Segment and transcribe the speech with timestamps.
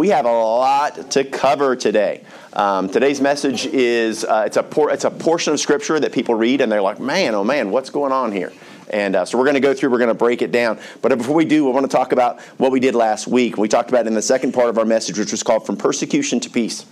[0.00, 2.24] We have a lot to cover today.
[2.54, 6.34] Um, today's message is uh, it's a por- it's a portion of scripture that people
[6.34, 8.50] read and they're like, man, oh man, what's going on here?
[8.88, 10.80] And uh, so we're going to go through, we're going to break it down.
[11.02, 13.58] But before we do, we want to talk about what we did last week.
[13.58, 16.40] We talked about in the second part of our message, which was called From Persecution
[16.40, 16.84] to Peace.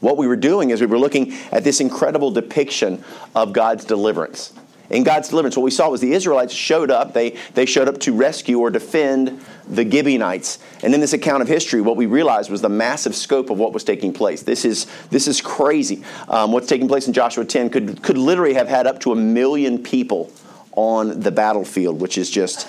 [0.00, 3.02] What we were doing is we were looking at this incredible depiction
[3.34, 4.52] of God's deliverance
[4.90, 7.14] in God's deliverance, what we saw was the Israelites showed up.
[7.14, 10.58] They, they showed up to rescue or defend the Gibeonites.
[10.82, 13.72] And in this account of history, what we realized was the massive scope of what
[13.72, 14.42] was taking place.
[14.42, 16.02] This is, this is crazy.
[16.28, 19.16] Um, what's taking place in Joshua 10 could, could literally have had up to a
[19.16, 20.32] million people
[20.72, 22.68] on the battlefield, which is just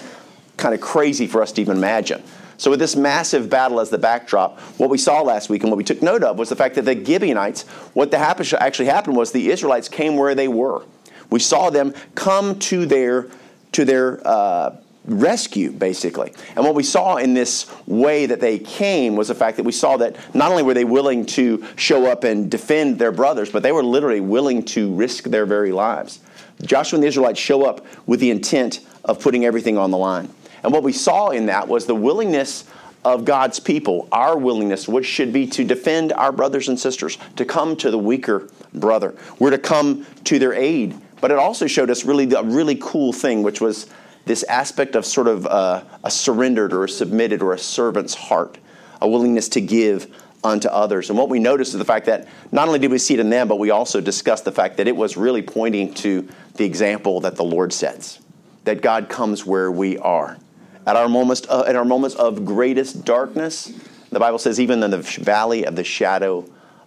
[0.57, 2.21] kind of crazy for us to even imagine.
[2.57, 5.77] So, with this massive battle as the backdrop, what we saw last week and what
[5.77, 9.31] we took note of was the fact that the Gibeonites, what the actually happened was
[9.31, 10.83] the Israelites came where they were.
[11.31, 13.27] We saw them come to their
[13.71, 16.33] to their uh, rescue, basically.
[16.55, 19.71] And what we saw in this way that they came was the fact that we
[19.71, 23.63] saw that not only were they willing to show up and defend their brothers, but
[23.63, 26.19] they were literally willing to risk their very lives.
[26.61, 30.29] Joshua and the Israelites show up with the intent of putting everything on the line.
[30.63, 32.65] And what we saw in that was the willingness
[33.03, 37.45] of God's people, our willingness, which should be to defend our brothers and sisters, to
[37.45, 39.15] come to the weaker brother.
[39.39, 43.13] We're to come to their aid but it also showed us really a really cool
[43.13, 43.87] thing, which was
[44.25, 48.57] this aspect of sort of a, a surrendered or a submitted or a servant's heart,
[49.01, 51.09] a willingness to give unto others.
[51.09, 53.29] And what we noticed is the fact that not only did we see it in
[53.29, 57.21] them, but we also discussed the fact that it was really pointing to the example
[57.21, 58.19] that the Lord sets,
[58.63, 60.37] that God comes where we are.
[60.85, 63.71] At our moments, uh, at our moments of greatest darkness,
[64.11, 66.45] the Bible says, even in the valley of the shadow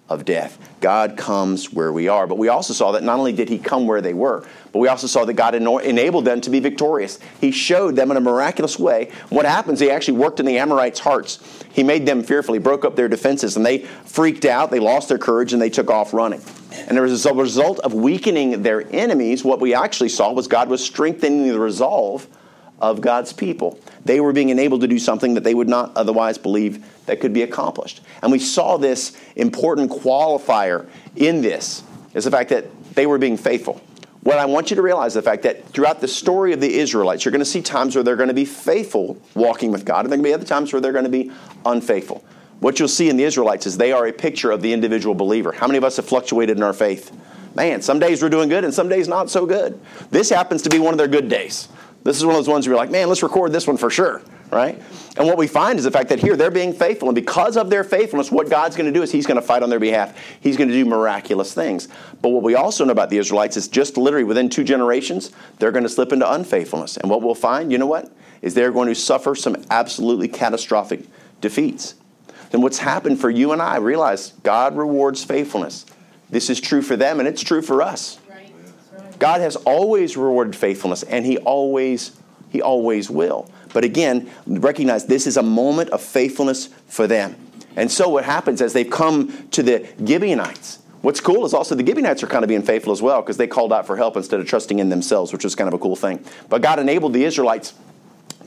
[0.09, 0.59] of death.
[0.81, 2.27] God comes where we are.
[2.27, 4.89] But we also saw that not only did He come where they were, but we
[4.89, 7.19] also saw that God enabled them to be victorious.
[7.41, 9.11] He showed them in a miraculous way.
[9.31, 11.39] What happens, He actually worked in the Amorites' hearts.
[11.73, 12.53] He made them fearful.
[12.53, 14.71] He broke up their defenses, and they freaked out.
[14.71, 16.43] They lost their courage, and they took off running.
[16.87, 20.85] And as a result of weakening their enemies, what we actually saw was God was
[20.85, 22.27] strengthening the resolve
[22.81, 23.79] of God's people.
[24.05, 27.33] They were being enabled to do something that they would not otherwise believe that could
[27.33, 28.01] be accomplished.
[28.23, 31.83] And we saw this important qualifier in this
[32.15, 33.81] is the fact that they were being faithful.
[34.23, 36.79] What I want you to realize is the fact that throughout the story of the
[36.79, 40.07] Israelites, you're going to see times where they're going to be faithful walking with God,
[40.07, 41.31] and there are going to be other times where they're going to be
[41.67, 42.25] unfaithful.
[42.61, 45.53] What you'll see in the Israelites is they are a picture of the individual believer.
[45.53, 47.13] How many of us have fluctuated in our faith?
[47.55, 49.79] Man, some days we're doing good and some days not so good.
[50.11, 51.69] This happens to be one of their good days.
[52.05, 53.89] This is one of those ones where you're like, man, let's record this one for
[53.89, 54.21] sure,
[54.53, 54.81] right?
[55.17, 57.09] And what we find is the fact that here they're being faithful.
[57.09, 59.63] And because of their faithfulness, what God's going to do is He's going to fight
[59.63, 60.15] on their behalf.
[60.41, 61.89] He's going to do miraculous things.
[62.21, 65.73] But what we also know about the Israelites is just literally within two generations, they're
[65.73, 66.99] going to slip into unfaithfulness.
[66.99, 68.13] And what we'll find, you know what?
[68.43, 71.07] Is they're going to suffer some absolutely catastrophic
[71.41, 71.95] defeats.
[72.51, 75.87] Then what's happened for you and I, realize God rewards faithfulness.
[76.29, 78.19] This is true for them and it's true for us.
[79.25, 82.15] God has always rewarded faithfulness, and He always,
[82.51, 83.51] He always will.
[83.73, 87.35] But again, recognize this is a moment of faithfulness for them.
[87.75, 91.87] And so what happens as they've come to the Gibeonites, what's cool is also the
[91.87, 94.41] Gibeonites are kind of being faithful as well because they called out for help instead
[94.41, 96.23] of trusting in themselves, which was kind of a cool thing.
[96.51, 97.73] But God enabled the Israelites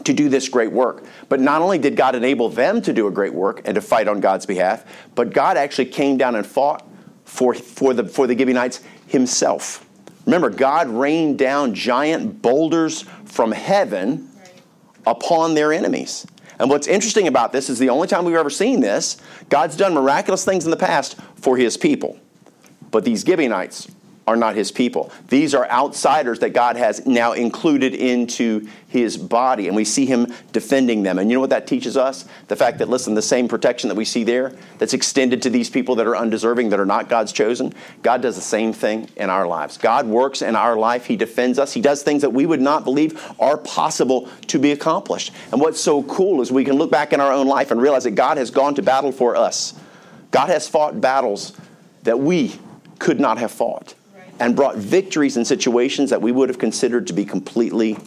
[0.04, 1.04] to do this great work.
[1.28, 4.08] But not only did God enable them to do a great work and to fight
[4.08, 4.86] on God's behalf,
[5.16, 6.88] but God actually came down and fought
[7.26, 9.84] for, for, the, for the Gibeonites himself.
[10.28, 14.30] Remember, God rained down giant boulders from heaven
[15.06, 16.28] upon their enemies.
[16.60, 19.18] And what's interesting about this is the only time we've ever seen this,
[19.48, 22.20] God's done miraculous things in the past for his people.
[22.92, 23.88] But these Gibeonites
[24.28, 25.10] are not his people.
[25.30, 30.34] These are outsiders that God has now included into his body, and we see him
[30.52, 31.18] defending them.
[31.18, 32.26] And you know what that teaches us?
[32.50, 35.70] The fact that, listen, the same protection that we see there that's extended to these
[35.70, 37.74] people that are undeserving, that are not God's chosen,
[38.04, 39.78] God does the same thing in our lives.
[39.78, 42.84] God works in our life, He defends us, He does things that we would not
[42.84, 45.34] believe are possible to be accomplished.
[45.54, 48.04] And what's so cool is we can look back in our own life and realize
[48.04, 49.74] that God has gone to battle for us.
[50.32, 51.54] God has fought battles
[52.04, 52.60] that we
[53.00, 53.94] could not have fought
[54.40, 57.98] and brought victories in situations that we would have considered to be completely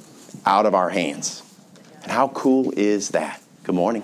[0.47, 1.43] out of our hands.
[2.03, 3.43] And how cool is that?
[3.65, 4.03] Good morning.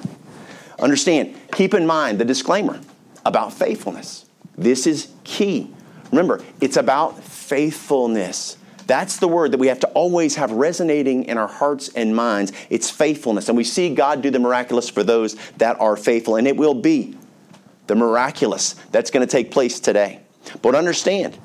[0.79, 2.81] Understand, keep in mind the disclaimer
[3.25, 4.27] about faithfulness.
[4.57, 5.71] This is key.
[6.11, 8.57] Remember, it's about faithfulness.
[8.87, 12.53] That's the word that we have to always have resonating in our hearts and minds.
[12.71, 13.49] It's faithfulness.
[13.49, 16.37] And we see God do the miraculous for those that are faithful.
[16.37, 17.17] And it will be
[17.89, 20.21] the miraculous that's going to take place today.
[20.63, 21.37] But understand,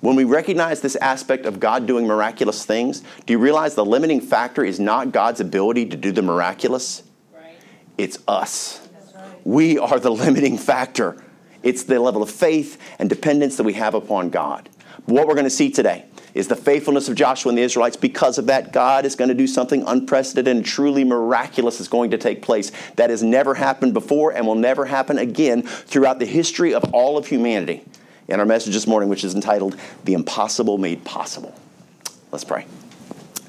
[0.00, 4.20] when we recognize this aspect of God doing miraculous things, do you realize the limiting
[4.20, 7.02] factor is not God's ability to do the miraculous?
[7.34, 7.56] Right.
[7.96, 8.86] It's us.
[9.14, 9.24] Right.
[9.44, 11.22] We are the limiting factor.
[11.62, 14.68] It's the level of faith and dependence that we have upon God.
[15.06, 16.04] What we're going to see today
[16.34, 17.96] is the faithfulness of Joshua and the Israelites.
[17.96, 22.12] Because of that, God is going to do something unprecedented and truly miraculous is going
[22.12, 26.26] to take place that has never happened before and will never happen again throughout the
[26.26, 27.84] history of all of humanity.
[28.28, 31.54] In our message this morning, which is entitled The Impossible Made Possible.
[32.30, 32.66] Let's pray.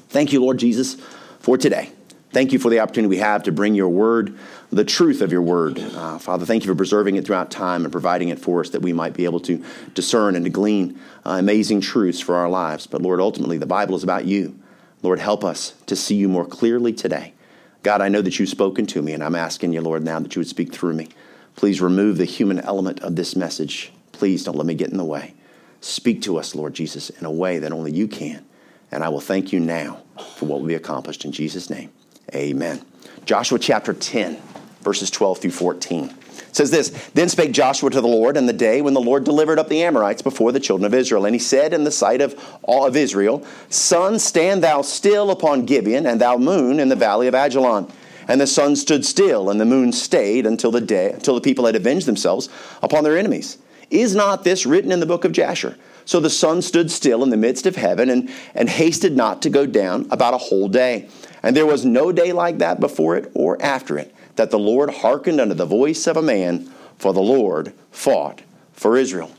[0.08, 0.94] Thank you, Lord Jesus,
[1.38, 1.90] for today.
[2.32, 4.38] Thank you for the opportunity we have to bring your word,
[4.70, 5.78] the truth of your word.
[5.78, 8.80] Uh, Father, thank you for preserving it throughout time and providing it for us that
[8.80, 9.62] we might be able to
[9.92, 12.86] discern and to glean uh, amazing truths for our lives.
[12.86, 14.58] But Lord, ultimately, the Bible is about you.
[15.02, 17.34] Lord, help us to see you more clearly today.
[17.82, 20.34] God, I know that you've spoken to me, and I'm asking you, Lord, now that
[20.34, 21.08] you would speak through me.
[21.54, 23.92] Please remove the human element of this message.
[24.20, 25.32] Please don't let me get in the way.
[25.80, 28.44] Speak to us, Lord Jesus, in a way that only you can.
[28.92, 30.02] And I will thank you now
[30.36, 31.90] for what will be accomplished in Jesus' name.
[32.34, 32.84] Amen.
[33.24, 34.36] Joshua chapter 10,
[34.82, 36.04] verses 12 through 14.
[36.04, 39.24] It says this Then spake Joshua to the Lord in the day when the Lord
[39.24, 41.24] delivered up the Amorites before the children of Israel.
[41.24, 45.64] And he said in the sight of all of Israel, Sun, stand thou still upon
[45.64, 47.90] Gibeon, and thou moon in the valley of Ajalon.
[48.28, 51.64] And the sun stood still, and the moon stayed until the day, until the people
[51.64, 52.50] had avenged themselves
[52.82, 53.56] upon their enemies.
[53.90, 55.76] Is not this written in the book of Jasher?
[56.04, 59.50] So the sun stood still in the midst of heaven and, and hasted not to
[59.50, 61.08] go down about a whole day.
[61.42, 64.90] And there was no day like that before it or after it, that the Lord
[64.90, 68.42] hearkened unto the voice of a man, for the Lord fought
[68.72, 69.30] for Israel.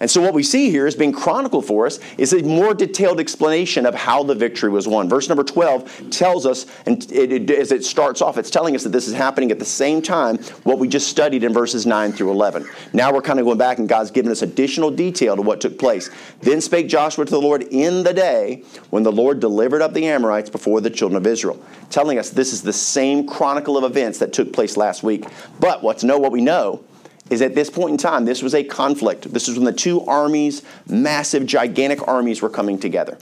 [0.00, 3.18] And so, what we see here is being chronicled for us is a more detailed
[3.18, 5.08] explanation of how the victory was won.
[5.08, 8.84] Verse number 12 tells us, and it, it, as it starts off, it's telling us
[8.84, 12.12] that this is happening at the same time what we just studied in verses 9
[12.12, 12.68] through 11.
[12.92, 15.78] Now we're kind of going back, and God's given us additional detail to what took
[15.78, 16.10] place.
[16.42, 20.06] Then spake Joshua to the Lord in the day when the Lord delivered up the
[20.06, 21.60] Amorites before the children of Israel,
[21.90, 25.26] telling us this is the same chronicle of events that took place last week.
[25.58, 26.84] But what's know what we know
[27.30, 29.32] is at this point in time, this was a conflict.
[29.32, 33.18] This was when the two armies, massive, gigantic armies, were coming together.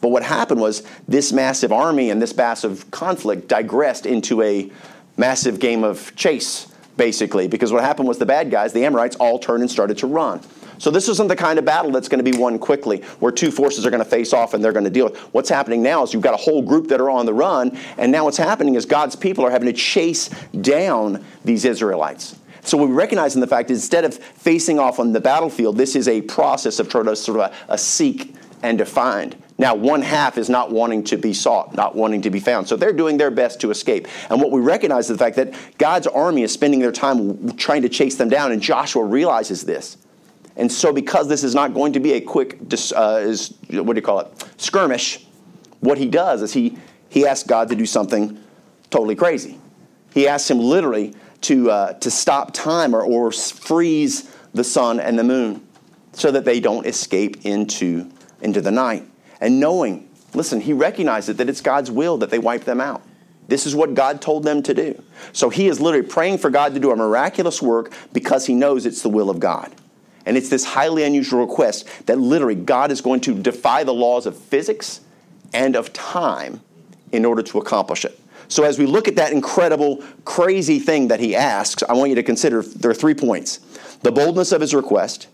[0.00, 4.70] But what happened was this massive army and this massive conflict digressed into a
[5.16, 9.38] massive game of chase, basically, because what happened was the bad guys, the Amorites, all
[9.38, 10.40] turned and started to run.
[10.78, 13.50] So this isn't the kind of battle that's going to be won quickly, where two
[13.50, 15.16] forces are going to face off and they're going to deal with.
[15.32, 18.12] What's happening now is you've got a whole group that are on the run, and
[18.12, 20.28] now what's happening is God's people are having to chase
[20.60, 22.38] down these Israelites.
[22.66, 25.76] So what we recognize in the fact is instead of facing off on the battlefield,
[25.76, 29.36] this is a process of sort of a, a seek and to find.
[29.58, 32.68] Now, one half is not wanting to be sought, not wanting to be found.
[32.68, 34.08] So they're doing their best to escape.
[34.28, 37.82] And what we recognize is the fact that God's army is spending their time trying
[37.82, 39.96] to chase them down, and Joshua realizes this.
[40.56, 42.58] And so, because this is not going to be a quick,
[42.94, 45.24] uh, is, what do you call it, skirmish,
[45.80, 46.76] what he does is he,
[47.08, 48.42] he asks God to do something
[48.90, 49.58] totally crazy.
[50.12, 55.18] He asks him literally to, uh, to stop time or, or freeze the sun and
[55.18, 55.66] the moon
[56.12, 58.10] so that they don't escape into,
[58.40, 59.04] into the night.
[59.40, 63.02] And knowing, listen, he recognizes that it's God's will that they wipe them out.
[63.48, 65.02] This is what God told them to do.
[65.32, 68.86] So he is literally praying for God to do a miraculous work because he knows
[68.86, 69.72] it's the will of God.
[70.24, 74.26] And it's this highly unusual request that literally God is going to defy the laws
[74.26, 75.00] of physics
[75.52, 76.60] and of time
[77.12, 78.18] in order to accomplish it.
[78.48, 82.14] So, as we look at that incredible, crazy thing that he asks, I want you
[82.16, 83.58] to consider there are three points
[84.02, 85.28] the boldness of his request,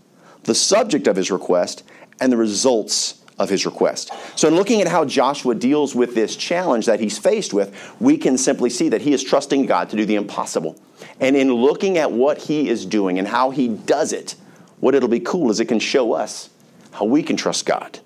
[0.45, 1.83] the subject of his request,
[2.21, 4.13] and the results of his request.
[4.37, 8.17] So, in looking at how Joshua deals with this challenge that he's faced with, we
[8.17, 10.81] can simply see that he is trusting God to do the impossible.
[11.21, 14.37] And in looking at what he is doing and how he does it,
[14.81, 16.51] what it'll be cool is it can show us
[16.93, 18.01] how we can trust God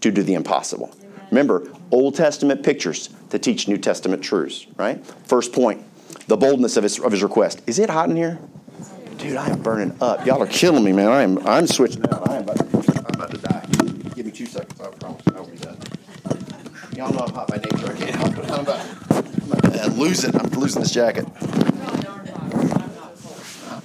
[0.00, 0.94] to do the impossible.
[1.30, 5.04] Remember, Old Testament pictures to teach New Testament truths, right?
[5.26, 5.84] First point,
[6.26, 7.62] the boldness of his, of his request.
[7.66, 8.38] Is it hot in here?
[9.16, 10.26] Dude, I am burning up.
[10.26, 11.08] Y'all are killing me, man.
[11.08, 12.28] I am I'm switching out.
[12.28, 13.66] I am about to, I'm about to die.
[14.14, 15.22] Give me two seconds, I promise.
[15.34, 15.76] I'll be done.
[16.96, 17.92] Y'all know I'm hot by nature.
[17.92, 18.50] I can't help it.
[18.50, 20.34] I'm about, to lose it.
[20.34, 21.26] I'm losing this jacket.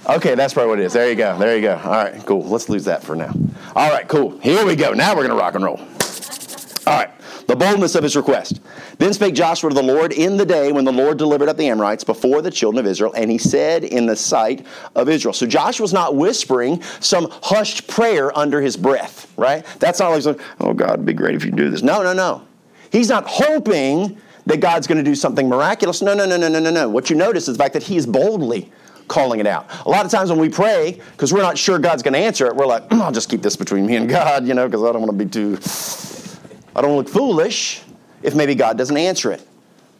[0.08, 0.92] Okay, that's probably what it is.
[0.92, 1.38] There you go.
[1.38, 1.76] There you go.
[1.76, 2.42] All right, cool.
[2.44, 3.32] Let's lose that for now.
[3.74, 4.38] All right, cool.
[4.38, 4.92] Here we go.
[4.92, 5.80] Now we're going to rock and roll.
[6.86, 7.10] All right
[7.46, 8.60] the boldness of his request.
[8.98, 11.68] Then spake Joshua to the Lord in the day when the Lord delivered up the
[11.68, 15.32] Amorites before the children of Israel, and he said in the sight of Israel.
[15.32, 19.64] So Joshua's not whispering some hushed prayer under his breath, right?
[19.78, 21.82] That's not like, oh God, it'd be great if you do this.
[21.82, 22.46] No, no, no.
[22.90, 26.02] He's not hoping that God's going to do something miraculous.
[26.02, 26.88] No, no, no, no, no, no, no.
[26.88, 28.70] What you notice is the fact that he is boldly
[29.08, 29.68] calling it out.
[29.86, 32.46] A lot of times when we pray, because we're not sure God's going to answer
[32.46, 34.92] it, we're like, I'll just keep this between me and God, you know, because I
[34.92, 35.56] don't want to be too
[36.76, 37.82] I don't look foolish
[38.22, 39.46] if maybe God doesn't answer it.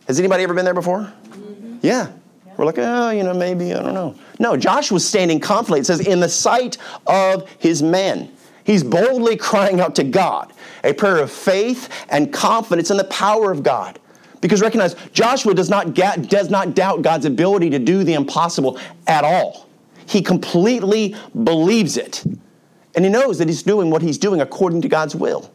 [0.07, 1.11] Has anybody ever been there before?
[1.29, 1.79] Mm-hmm.
[1.81, 2.09] Yeah.
[2.47, 2.55] yeah.
[2.57, 4.15] We're like, oh, you know, maybe, I don't know.
[4.39, 5.81] No, Joshua was standing confidently.
[5.81, 8.31] It says, in the sight of his men.
[8.65, 10.53] He's boldly crying out to God,
[10.83, 13.99] a prayer of faith and confidence in the power of God.
[14.41, 18.79] Because recognize, Joshua does not, get, does not doubt God's ability to do the impossible
[19.07, 19.69] at all.
[20.07, 21.15] He completely
[21.45, 22.25] believes it.
[22.95, 25.51] And he knows that he's doing what he's doing according to God's will.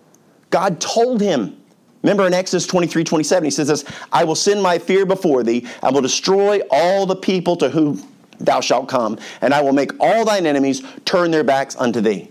[0.51, 1.57] God told him.
[2.03, 5.65] Remember in Exodus 23 27, he says this I will send my fear before thee,
[5.81, 8.07] I will destroy all the people to whom
[8.39, 12.29] thou shalt come, and I will make all thine enemies turn their backs unto thee.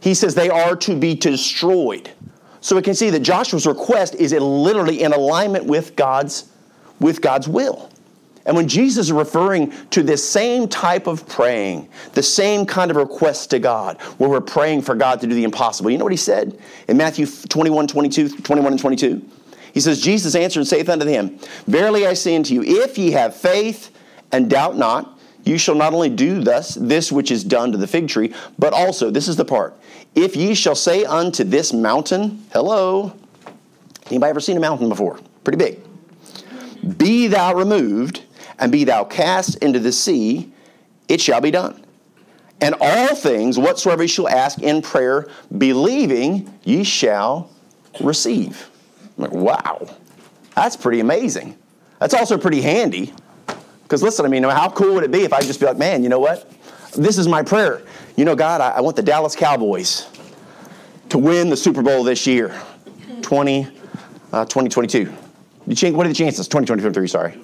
[0.00, 2.10] He says they are to be destroyed.
[2.62, 6.50] So we can see that Joshua's request is literally in alignment with God's,
[6.98, 7.89] with God's will.
[8.46, 12.96] And when Jesus is referring to this same type of praying, the same kind of
[12.96, 16.12] request to God, where we're praying for God to do the impossible, you know what
[16.12, 19.22] he said in Matthew 21, 22, 21 and 22?
[19.72, 23.12] He says, Jesus answered and saith unto him, Verily I say unto you, if ye
[23.12, 23.90] have faith
[24.32, 27.86] and doubt not, you shall not only do thus this which is done to the
[27.86, 29.78] fig tree, but also, this is the part,
[30.14, 33.14] if ye shall say unto this mountain, hello,
[34.06, 35.18] anybody ever seen a mountain before?
[35.44, 36.98] Pretty big.
[36.98, 38.22] Be thou removed,
[38.60, 40.52] and be thou cast into the sea,
[41.08, 41.82] it shall be done.
[42.60, 45.26] And all things whatsoever ye shall ask in prayer,
[45.56, 47.50] believing, ye shall
[48.00, 48.70] receive.
[49.16, 49.88] Like, wow,
[50.54, 51.56] that's pretty amazing.
[51.98, 53.12] That's also pretty handy.
[53.82, 56.02] Because listen, I mean, how cool would it be if I just be like, man,
[56.02, 56.52] you know what?
[56.94, 57.82] This is my prayer.
[58.16, 60.06] You know, God, I, I want the Dallas Cowboys
[61.08, 62.54] to win the Super Bowl this year,
[63.22, 63.66] 20,
[64.32, 65.06] uh, 2022.
[65.92, 66.46] What are the chances?
[66.46, 67.38] 2023, sorry.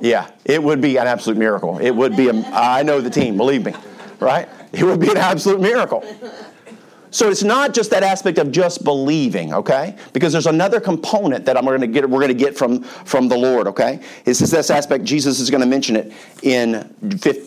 [0.00, 1.78] Yeah, it would be an absolute miracle.
[1.78, 3.74] It would be, a, I know the team, believe me,
[4.18, 4.48] right?
[4.72, 6.04] It would be an absolute miracle.
[7.10, 9.96] So it's not just that aspect of just believing, okay?
[10.12, 12.08] Because there's another component that I'm going to get.
[12.08, 14.00] We're going to get from from the Lord, okay?
[14.24, 15.04] It's this aspect.
[15.04, 16.94] Jesus is going to mention it in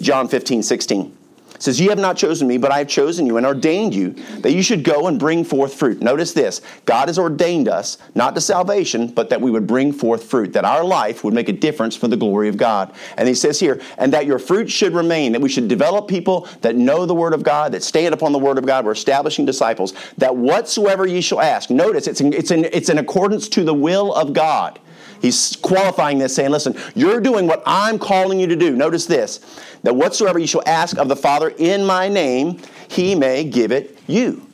[0.01, 1.17] John 15, 16
[1.63, 4.51] says, You have not chosen me, but I have chosen you and ordained you that
[4.51, 6.01] you should go and bring forth fruit.
[6.01, 10.23] Notice this God has ordained us, not to salvation, but that we would bring forth
[10.23, 12.93] fruit, that our life would make a difference for the glory of God.
[13.17, 16.47] And he says here, and that your fruit should remain, that we should develop people
[16.61, 18.85] that know the Word of God, that stand upon the Word of God.
[18.85, 22.97] We're establishing disciples, that whatsoever ye shall ask, notice it's in, it's in, it's in
[22.97, 24.79] accordance to the will of God.
[25.23, 28.75] He's qualifying this, saying, Listen, you're doing what I'm calling you to do.
[28.75, 29.39] Notice this
[29.83, 33.97] that whatsoever you shall ask of the Father in my name, he may give it
[34.05, 34.45] you.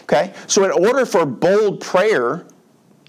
[0.00, 0.34] Okay?
[0.46, 2.46] So, in order for bold prayer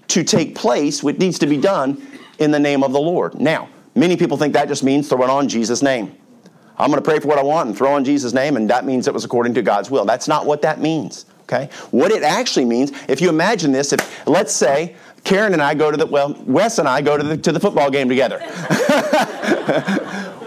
[0.08, 2.00] to take place, it needs to be done
[2.38, 3.38] in the name of the Lord.
[3.38, 6.16] Now, many people think that just means throw it on Jesus' name.
[6.78, 8.86] I'm going to pray for what I want and throw on Jesus' name, and that
[8.86, 10.06] means it was according to God's will.
[10.06, 11.26] That's not what that means.
[11.42, 11.68] Okay?
[11.90, 15.90] What it actually means, if you imagine this, if let's say Karen and I go
[15.90, 18.38] to the, well, Wes and I go to the, to the football game together.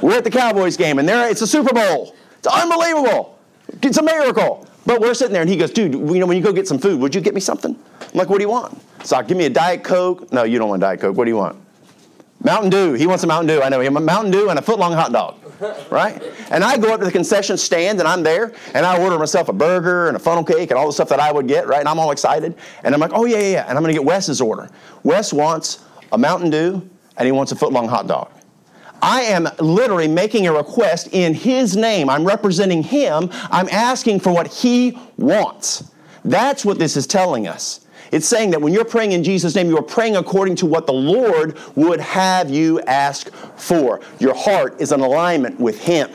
[0.01, 2.15] we're at the Cowboys game, and there it's a Super Bowl.
[2.37, 3.39] It's unbelievable.
[3.81, 4.67] It's a miracle.
[4.85, 6.77] But we're sitting there, and he goes, dude, you know, when you go get some
[6.77, 7.75] food, would you get me something?
[8.01, 8.79] I'm like, what do you want?
[9.03, 10.31] So I give me a Diet Coke.
[10.31, 11.17] No, you don't want a Diet Coke.
[11.17, 11.57] What do you want?
[12.43, 12.93] Mountain Dew.
[12.93, 13.61] He wants a Mountain Dew.
[13.61, 13.81] I know.
[13.81, 13.97] him.
[13.97, 15.35] A Mountain Dew and a foot long hot dog
[15.89, 16.21] right?
[16.51, 19.49] And I go up to the concession stand and I'm there and I order myself
[19.49, 21.79] a burger and a funnel cake and all the stuff that I would get, right?
[21.79, 22.55] And I'm all excited.
[22.83, 23.65] And I'm like, oh, yeah, yeah, yeah.
[23.67, 24.69] And I'm going to get Wes's order.
[25.03, 28.31] Wes wants a Mountain Dew and he wants a foot long hot dog.
[29.01, 32.09] I am literally making a request in his name.
[32.09, 33.29] I'm representing him.
[33.51, 35.91] I'm asking for what he wants.
[36.25, 37.86] That's what this is telling us.
[38.11, 40.85] It's saying that when you're praying in Jesus' name, you are praying according to what
[40.85, 44.01] the Lord would have you ask for.
[44.19, 46.09] Your heart is in alignment with Him.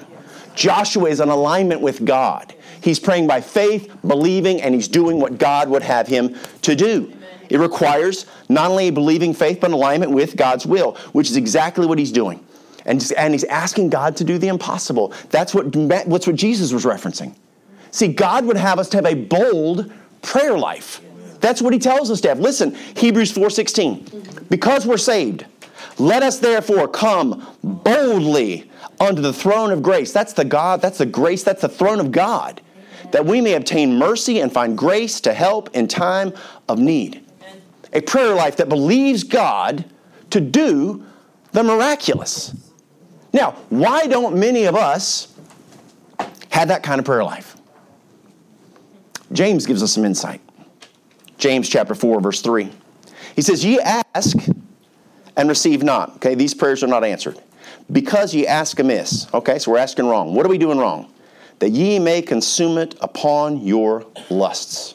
[0.54, 2.54] Joshua is in alignment with God.
[2.82, 7.12] He's praying by faith, believing, and he's doing what God would have him to do.
[7.48, 11.86] It requires not only a believing faith, but alignment with God's will, which is exactly
[11.86, 12.44] what he's doing.
[12.84, 15.12] And, and he's asking God to do the impossible.
[15.30, 15.74] That's what,
[16.06, 17.36] what's what Jesus was referencing.
[17.92, 21.00] See, God would have us to have a bold prayer life.
[21.42, 22.40] That's what he tells us to have.
[22.40, 24.48] Listen, Hebrews 4:16.
[24.48, 25.44] Because we're saved,
[25.98, 28.70] let us therefore come boldly
[29.00, 30.12] unto the throne of grace.
[30.12, 32.62] That's the God, that's the grace, that's the throne of God.
[33.10, 36.32] That we may obtain mercy and find grace to help in time
[36.68, 37.20] of need.
[37.92, 39.84] A prayer life that believes God
[40.30, 41.04] to do
[41.50, 42.54] the miraculous.
[43.32, 45.28] Now, why don't many of us
[46.50, 47.56] have that kind of prayer life?
[49.32, 50.40] James gives us some insight.
[51.42, 52.70] James chapter 4, verse 3.
[53.34, 54.36] He says, Ye ask
[55.36, 56.14] and receive not.
[56.16, 57.36] Okay, these prayers are not answered.
[57.90, 59.26] Because ye ask amiss.
[59.34, 60.34] Okay, so we're asking wrong.
[60.36, 61.12] What are we doing wrong?
[61.58, 64.94] That ye may consume it upon your lusts.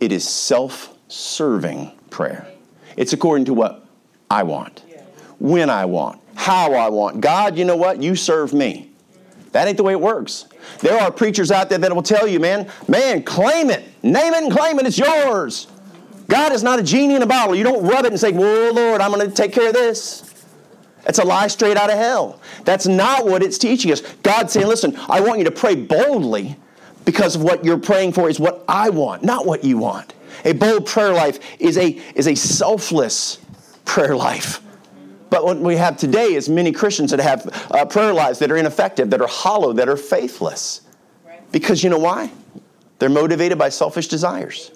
[0.00, 2.48] It is self serving prayer.
[2.96, 3.86] It's according to what
[4.28, 4.82] I want,
[5.38, 7.20] when I want, how I want.
[7.20, 8.02] God, you know what?
[8.02, 8.90] You serve me.
[9.52, 10.46] That ain't the way it works.
[10.80, 13.84] There are preachers out there that will tell you, man, man, claim it.
[14.12, 14.86] Name it and claim it.
[14.86, 15.66] It's yours.
[16.28, 17.54] God is not a genie in a bottle.
[17.54, 20.26] You don't rub it and say, Whoa, Lord, I'm going to take care of this.
[21.06, 22.40] It's a lie straight out of hell.
[22.64, 24.00] That's not what it's teaching us.
[24.22, 26.56] God's saying, listen, I want you to pray boldly
[27.04, 30.14] because of what you're praying for is what I want, not what you want.
[30.44, 33.38] A bold prayer life is a, is a selfless
[33.84, 34.60] prayer life.
[35.30, 38.56] But what we have today is many Christians that have uh, prayer lives that are
[38.56, 40.82] ineffective, that are hollow, that are faithless.
[41.52, 42.30] Because you know why?
[42.98, 44.70] They're motivated by selfish desires.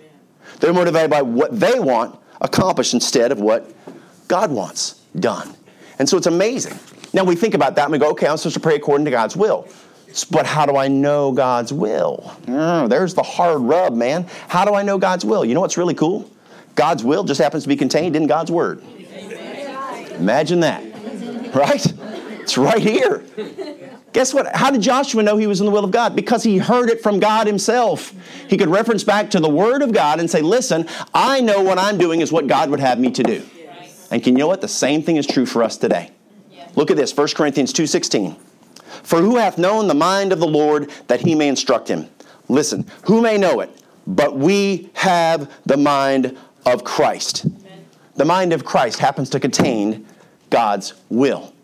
[0.61, 3.73] They're motivated by what they want accomplished instead of what
[4.29, 5.55] God wants done.
[5.99, 6.79] And so it's amazing.
[7.13, 9.11] Now we think about that and we go, okay, I'm supposed to pray according to
[9.11, 9.69] God's will.
[10.31, 12.35] But how do I know God's will?
[12.43, 14.27] Mm, there's the hard rub, man.
[14.49, 15.45] How do I know God's will?
[15.45, 16.31] You know what's really cool?
[16.75, 18.83] God's will just happens to be contained in God's word.
[20.15, 20.83] Imagine that,
[21.55, 21.85] right?
[22.41, 23.25] It's right here.
[24.13, 24.55] Guess what?
[24.55, 26.17] How did Joshua know he was in the will of God?
[26.17, 28.13] Because he heard it from God himself.
[28.49, 31.79] He could reference back to the Word of God and say, Listen, I know what
[31.79, 33.47] I'm doing is what God would have me to do.
[34.11, 34.61] And can you know what?
[34.61, 36.11] The same thing is true for us today.
[36.75, 38.37] Look at this, 1 Corinthians 2.16.
[39.05, 42.09] For who hath known the mind of the Lord that he may instruct him?
[42.49, 43.71] Listen, who may know it?
[44.07, 46.37] But we have the mind
[46.67, 47.47] of Christ.
[48.17, 50.07] The mind of Christ happens to contain
[50.51, 51.55] God's will.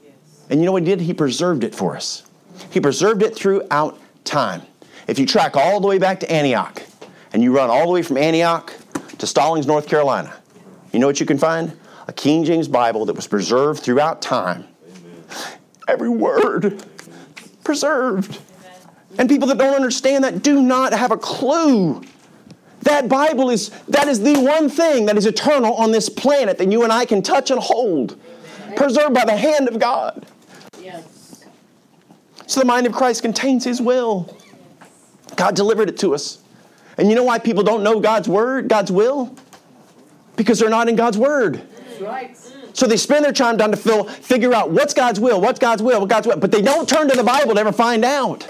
[0.49, 1.00] And you know what he did?
[1.00, 2.23] He preserved it for us.
[2.71, 4.63] He preserved it throughout time.
[5.07, 6.83] If you track all the way back to Antioch,
[7.33, 8.73] and you run all the way from Antioch
[9.19, 10.35] to Stallings, North Carolina,
[10.93, 11.77] you know what you can find?
[12.09, 14.67] A King James Bible that was preserved throughout time.
[15.89, 16.85] Every word
[17.65, 18.41] preserved.
[19.19, 22.03] And people that don't understand that do not have a clue.
[22.83, 26.71] That Bible is that is the one thing that is eternal on this planet that
[26.71, 28.19] you and I can touch and hold.
[28.77, 30.27] Preserved by the hand of God.
[32.46, 34.37] So the mind of Christ contains his will.
[35.37, 36.38] God delivered it to us.
[36.98, 39.35] And you know why people don't know God's word, God's will?
[40.37, 41.62] Because they're not in God's word.
[42.00, 42.37] Right.
[42.72, 45.82] So they spend their time trying to fill, figure out what's God's will, what's God's
[45.82, 48.46] will, what God's will, but they don't turn to the Bible to ever find out.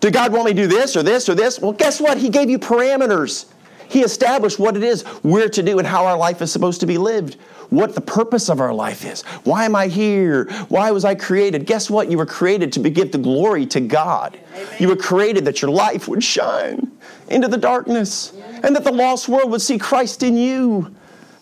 [0.00, 1.60] Did God want me to do this or this or this?
[1.60, 2.18] Well, guess what?
[2.18, 3.46] He gave you parameters.
[3.88, 6.86] He established what it is we're to do and how our life is supposed to
[6.86, 7.36] be lived.
[7.72, 9.22] What the purpose of our life is.
[9.44, 10.44] Why am I here?
[10.68, 11.64] Why was I created?
[11.64, 12.10] Guess what?
[12.10, 14.38] You were created to give the glory to God.
[14.54, 14.76] Amen.
[14.78, 16.92] You were created that your life would shine
[17.28, 20.94] into the darkness and that the lost world would see Christ in you.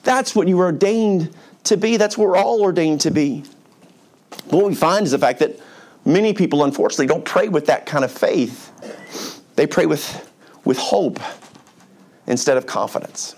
[0.04, 1.96] That's what you were ordained to be.
[1.96, 3.42] That's what we're all ordained to be.
[4.50, 5.58] What we find is the fact that
[6.04, 8.70] many people, unfortunately, don't pray with that kind of faith.
[9.56, 10.30] They pray with,
[10.64, 11.18] with hope
[12.28, 13.34] instead of confidence.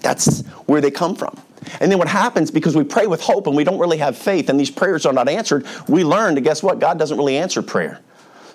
[0.00, 1.40] That's where they come from.
[1.80, 4.48] And then what happens because we pray with hope and we don't really have faith
[4.48, 6.78] and these prayers are not answered, we learn to guess what?
[6.78, 8.00] God doesn't really answer prayer.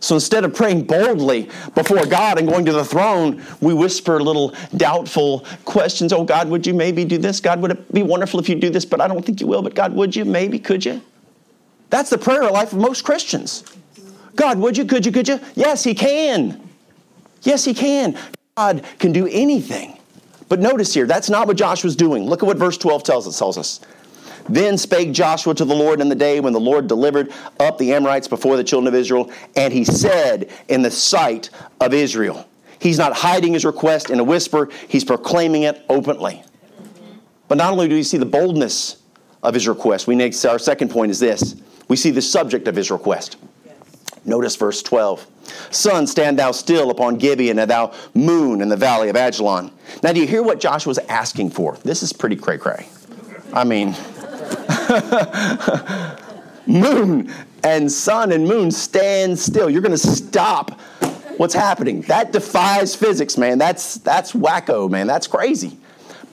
[0.04, 4.54] So instead of praying boldly before God and going to the throne, we whisper little
[4.76, 6.12] doubtful questions.
[6.12, 7.40] Oh, God, would you maybe do this?
[7.40, 8.84] God, would it be wonderful if you do this?
[8.84, 9.62] But I don't think you will.
[9.62, 10.26] But God, would you?
[10.26, 11.02] Maybe, could you?
[11.90, 13.64] That's the prayer life of most Christians.
[14.36, 14.84] God, would you?
[14.84, 15.14] Could you?
[15.14, 15.40] Could you?
[15.56, 16.62] Yes, He can.
[17.44, 18.18] Yes, He can.
[18.58, 19.98] God can do anything.
[20.54, 22.26] But notice here, that's not what Joshua's doing.
[22.26, 23.40] Look at what verse 12 tells us.
[23.40, 23.80] Tells us.
[24.48, 27.92] Then spake Joshua to the Lord in the day when the Lord delivered up the
[27.92, 31.50] Amorites before the children of Israel, and he said in the sight
[31.82, 32.48] of Israel.
[32.78, 36.44] He's not hiding his request in a whisper, he's proclaiming it openly.
[37.48, 38.98] But not only do we see the boldness
[39.42, 41.56] of his request, we next, our second point is this
[41.88, 43.38] we see the subject of his request.
[44.26, 45.28] Notice verse 12.
[45.72, 49.72] Sun, stand thou still upon Gibeon, and thou moon in the valley of Ajalon.
[50.02, 51.78] Now, do you hear what Joshua's asking for?
[51.84, 52.88] This is pretty cray cray.
[53.52, 53.96] I mean,
[56.68, 57.32] moon
[57.64, 59.70] and sun and moon stand still.
[59.70, 60.80] You're going to stop
[61.38, 62.02] what's happening.
[62.04, 63.58] That defies physics, man.
[63.58, 65.08] That's that's wacko, man.
[65.08, 65.78] That's crazy.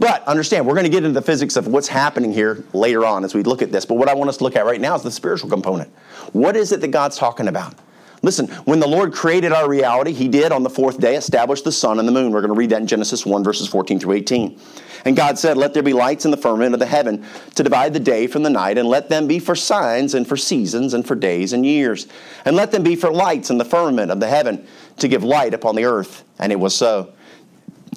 [0.00, 3.22] But understand, we're going to get into the physics of what's happening here later on
[3.22, 3.84] as we look at this.
[3.84, 5.90] But what I want us to look at right now is the spiritual component.
[6.32, 7.74] What is it that God's talking about?
[8.22, 11.72] Listen, when the Lord created our reality, He did on the fourth day establish the
[11.72, 12.32] sun and the moon.
[12.32, 14.58] We're going to read that in Genesis 1, verses 14 through 18.
[15.04, 17.92] And God said, Let there be lights in the firmament of the heaven to divide
[17.92, 21.06] the day from the night, and let them be for signs and for seasons and
[21.06, 22.06] for days and years.
[22.46, 24.66] And let them be for lights in the firmament of the heaven
[24.98, 26.24] to give light upon the earth.
[26.38, 27.12] And it was so.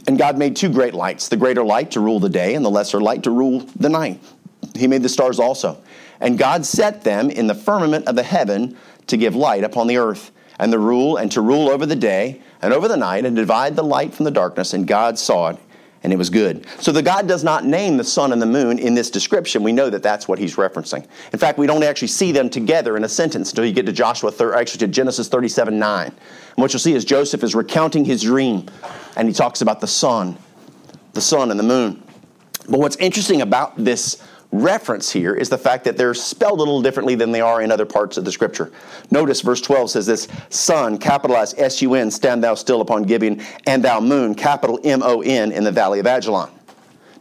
[0.08, 2.70] And God made two great lights the greater light to rule the day, and the
[2.70, 4.20] lesser light to rule the night.
[4.76, 5.82] He made the stars also.
[6.20, 9.98] And God set them in the firmament of the heaven to give light upon the
[9.98, 13.36] earth, and the rule and to rule over the day and over the night, and
[13.36, 14.74] divide the light from the darkness.
[14.74, 15.58] And God saw it
[16.04, 16.66] and it was good.
[16.80, 19.63] So the God does not name the sun and the moon in this description.
[19.63, 21.08] We know that that's what he's referencing.
[21.32, 23.94] In fact, we don't actually see them together in a sentence until you get to
[23.94, 26.08] Joshua, actually to Genesis 37 9.
[26.08, 26.16] And
[26.56, 28.68] what you'll see is Joseph is recounting his dream,
[29.16, 30.38] and he talks about the sun,
[31.13, 32.04] the sun and the moon.
[32.70, 34.22] But what's interesting about this
[34.54, 37.72] reference here is the fact that they're spelled a little differently than they are in
[37.72, 38.72] other parts of the scripture.
[39.12, 43.42] Notice verse 12 says this Sun, capitalized S U N, stand thou still upon Gibeon,
[43.66, 46.52] and thou moon, capital M O N, in the valley of Ajalon.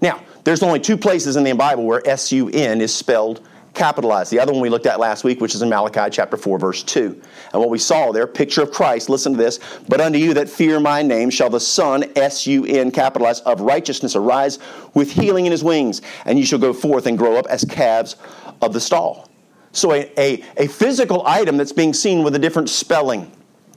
[0.00, 4.30] Now, there's only two places in the Bible where S U N is spelled capitalized.
[4.30, 6.82] The other one we looked at last week, which is in Malachi chapter 4, verse
[6.82, 7.20] 2.
[7.52, 9.58] And what we saw there, picture of Christ, listen to this.
[9.88, 13.60] But unto you that fear my name shall the Sun, S U N, capitalized, of
[13.60, 14.58] righteousness arise
[14.94, 18.16] with healing in his wings, and you shall go forth and grow up as calves
[18.60, 19.28] of the stall.
[19.72, 23.32] So a, a, a physical item that's being seen with a different spelling.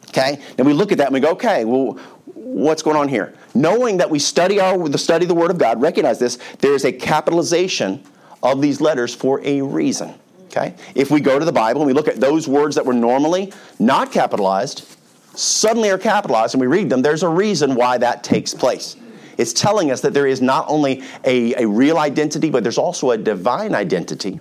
[0.10, 0.40] Okay?
[0.58, 1.94] And we look at that and we go, okay, well,
[2.26, 3.34] what's going on here?
[3.54, 6.74] Knowing that we study our the study of the Word of God, recognize this, there
[6.74, 8.04] is a capitalization
[8.46, 10.14] of these letters for a reason.
[10.46, 10.76] Okay?
[10.94, 13.52] If we go to the Bible and we look at those words that were normally
[13.80, 14.88] not capitalized,
[15.36, 18.96] suddenly are capitalized, and we read them, there's a reason why that takes place.
[19.38, 23.12] It's telling us that there is not only a, a real identity, but there's also
[23.12, 24.40] a divine identity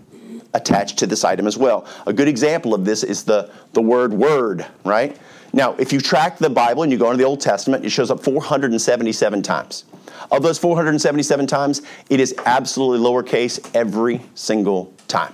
[0.52, 1.84] attached to this item as well.
[2.06, 5.18] A good example of this is the, the word word, right?
[5.52, 8.10] Now, if you track the Bible and you go into the Old Testament, it shows
[8.10, 9.84] up 477 times.
[10.30, 15.32] Of those 477 times, it is absolutely lowercase every single time.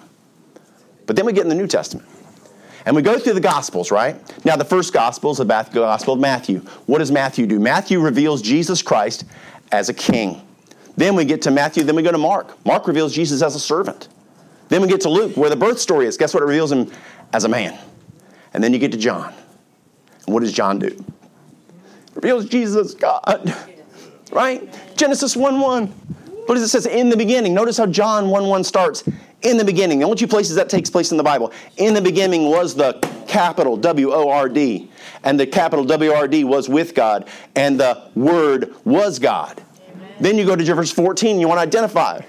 [1.06, 2.08] But then we get in the New Testament.
[2.86, 4.16] And we go through the Gospels, right?
[4.44, 6.60] Now, the first Gospel is the Gospel of Matthew.
[6.86, 7.60] What does Matthew do?
[7.60, 9.24] Matthew reveals Jesus Christ
[9.70, 10.46] as a king.
[10.96, 12.64] Then we get to Matthew, then we go to Mark.
[12.64, 14.08] Mark reveals Jesus as a servant.
[14.68, 16.16] Then we get to Luke, where the birth story is.
[16.16, 16.42] Guess what?
[16.42, 16.90] It reveals him
[17.32, 17.78] as a man.
[18.54, 19.32] And then you get to John.
[20.26, 21.04] And what does John do?
[22.14, 23.54] Reveals Jesus God
[24.30, 24.68] right?
[24.96, 25.86] Genesis 1 1.
[25.86, 26.98] What does it say?
[26.98, 27.54] In the beginning.
[27.54, 29.04] Notice how John 1 1 starts.
[29.42, 30.00] In the beginning.
[30.00, 31.52] The only two places that takes place in the Bible.
[31.76, 32.94] In the beginning was the
[33.26, 34.90] capital W O R D.
[35.22, 37.28] And the capital W R D was with God.
[37.54, 39.62] And the Word was God.
[39.90, 40.14] Amen.
[40.20, 42.20] Then you go to verse 14, you want to identify.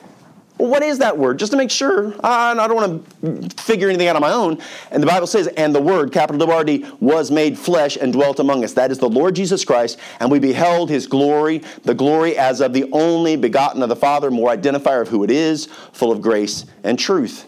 [0.62, 1.40] Well, what is that word?
[1.40, 2.14] Just to make sure.
[2.24, 4.62] I, I don't want to figure anything out on my own.
[4.92, 8.64] And the Bible says, and the word, capital W-R-D, was made flesh and dwelt among
[8.64, 8.74] us.
[8.74, 9.98] That is the Lord Jesus Christ.
[10.20, 14.30] And we beheld his glory, the glory as of the only begotten of the Father,
[14.30, 17.48] more identifier of who it is, full of grace and truth.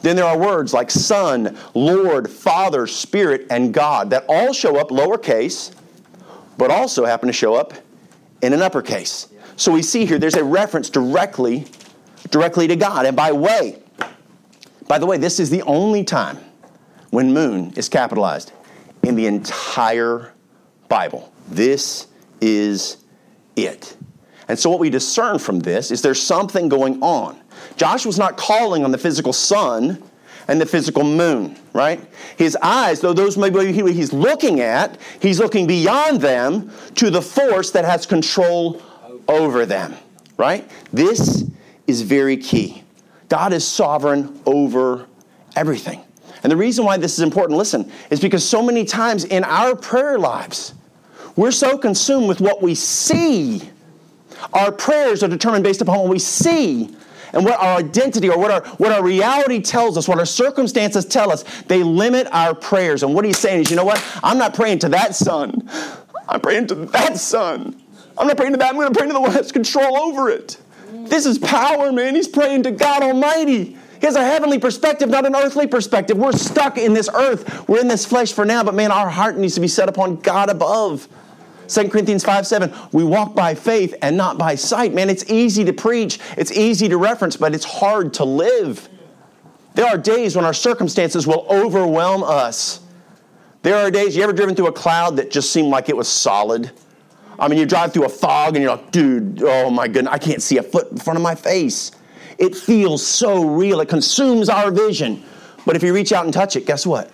[0.00, 4.88] Then there are words like Son, Lord, Father, Spirit, and God that all show up
[4.88, 5.74] lowercase,
[6.56, 7.74] but also happen to show up
[8.40, 9.28] in an uppercase.
[9.56, 11.66] So we see here there's a reference directly
[12.30, 13.06] directly to God.
[13.06, 13.82] And by way,
[14.86, 16.38] by the way, this is the only time
[17.10, 18.52] when moon is capitalized
[19.02, 20.32] in the entire
[20.88, 21.32] Bible.
[21.48, 22.06] This
[22.40, 22.98] is
[23.56, 23.96] it.
[24.48, 27.40] And so, what we discern from this is there's something going on.
[27.76, 30.02] Joshua's not calling on the physical sun
[30.48, 32.00] and the physical moon, right?
[32.36, 37.10] His eyes, though those may be what he's looking at, he's looking beyond them to
[37.10, 38.82] the force that has control
[39.28, 39.94] over them,
[40.36, 40.68] right?
[40.92, 41.50] This
[41.86, 42.82] is very key.
[43.28, 45.06] God is sovereign over
[45.56, 46.00] everything.
[46.42, 49.74] And the reason why this is important, listen, is because so many times in our
[49.74, 50.74] prayer lives,
[51.36, 53.62] we're so consumed with what we see.
[54.52, 56.94] Our prayers are determined based upon what we see
[57.32, 61.04] and what our identity or what our, what our reality tells us, what our circumstances
[61.04, 61.44] tell us.
[61.62, 63.02] They limit our prayers.
[63.02, 64.04] And what he's saying is, you know what?
[64.22, 65.68] I'm not praying to that sun.
[66.28, 67.82] I'm praying to that sun.
[68.16, 68.68] I'm not praying to that.
[68.68, 70.58] I'm going to pray to the one that's control over it.
[70.94, 72.14] This is power, man.
[72.14, 73.76] He's praying to God Almighty.
[74.00, 76.16] He has a heavenly perspective, not an earthly perspective.
[76.16, 77.68] We're stuck in this earth.
[77.68, 80.16] We're in this flesh for now, but man, our heart needs to be set upon
[80.16, 81.08] God above.
[81.68, 84.92] 2 Corinthians 5 7, we walk by faith and not by sight.
[84.92, 88.88] Man, it's easy to preach, it's easy to reference, but it's hard to live.
[89.74, 92.80] There are days when our circumstances will overwhelm us.
[93.62, 96.06] There are days, you ever driven through a cloud that just seemed like it was
[96.08, 96.70] solid?
[97.38, 100.18] I mean, you drive through a fog and you're like, dude, oh my goodness, I
[100.18, 101.90] can't see a foot in front of my face.
[102.38, 103.80] It feels so real.
[103.80, 105.22] It consumes our vision.
[105.66, 107.10] But if you reach out and touch it, guess what?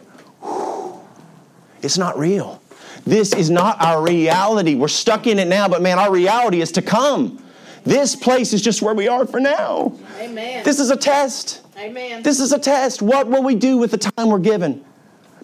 [1.82, 2.60] It's not real.
[3.04, 4.74] This is not our reality.
[4.74, 7.42] We're stuck in it now, but man, our reality is to come.
[7.84, 9.96] This place is just where we are for now.
[10.18, 10.64] Amen.
[10.64, 11.62] This is a test.
[11.78, 12.22] Amen.
[12.22, 13.00] This is a test.
[13.00, 14.84] What will we do with the time we're given?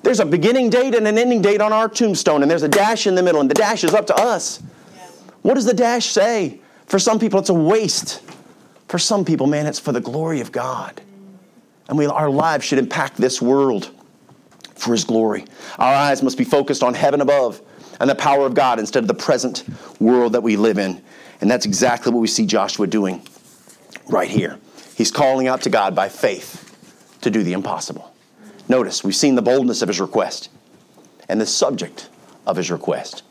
[0.07, 3.09] There's a beginning date and an ending date on our tombstone, and there's a dash
[3.09, 4.63] in the middle, and the dash is up to us.
[5.43, 6.61] What does the dash say?
[6.87, 8.23] For some people, it's a waste.
[8.87, 11.01] For some people, man, it's for the glory of God.
[11.89, 13.91] And we, our lives should impact this world
[14.77, 15.45] for His glory.
[15.77, 17.61] Our eyes must be focused on heaven above
[17.99, 19.65] and the power of God instead of the present
[19.99, 21.03] world that we live in.
[21.41, 23.27] And that's exactly what we see Joshua doing
[24.09, 24.61] right here.
[24.95, 28.13] He's calling out to God by faith to do the impossible.
[28.69, 30.49] Notice, we've seen the boldness of his request
[31.29, 32.09] and the subject
[32.47, 33.23] of his request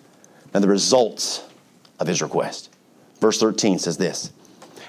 [0.54, 1.44] and the results
[2.00, 2.74] of his request.
[3.20, 4.32] Verse 13 says this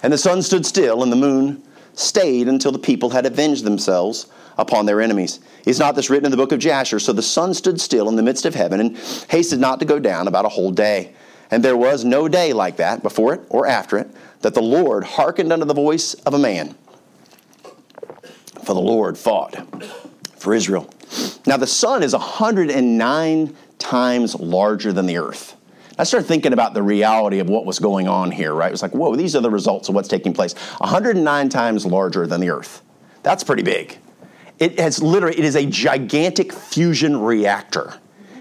[0.03, 1.63] And the sun stood still, and the moon
[1.95, 4.27] stayed until the people had avenged themselves
[4.59, 5.41] upon their enemies.
[5.65, 6.99] Is not this written in the book of Jasher?
[6.99, 8.97] So the sun stood still in the midst of heaven and
[9.29, 11.15] hasted not to go down about a whole day.
[11.51, 15.05] And there was no day like that, before it or after it, that the Lord
[15.05, 16.75] hearkened unto the voice of a man.
[18.65, 19.55] For the Lord fought
[20.37, 20.91] for Israel.
[21.47, 25.57] Now the sun is 109 times larger than the earth.
[25.99, 28.69] I started thinking about the reality of what was going on here, right?
[28.69, 30.53] It was like, whoa, these are the results of what's taking place.
[30.79, 32.83] 109 times larger than the earth.
[33.23, 33.99] That's pretty big.
[34.59, 37.95] It has literally, it is a gigantic fusion reactor.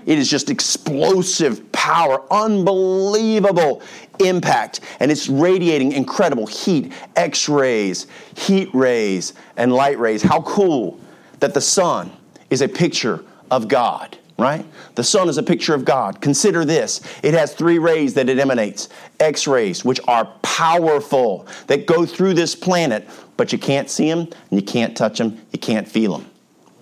[0.05, 3.81] It is just explosive power, unbelievable
[4.19, 10.21] impact, and it's radiating incredible heat, X rays, heat rays, and light rays.
[10.21, 10.99] How cool
[11.45, 12.12] that the sun
[12.49, 14.65] is a picture of God, right?
[14.95, 16.19] The sun is a picture of God.
[16.19, 21.86] Consider this it has three rays that it emanates X rays, which are powerful, that
[21.86, 25.60] go through this planet, but you can't see them, and you can't touch them, you
[25.60, 26.31] can't feel them.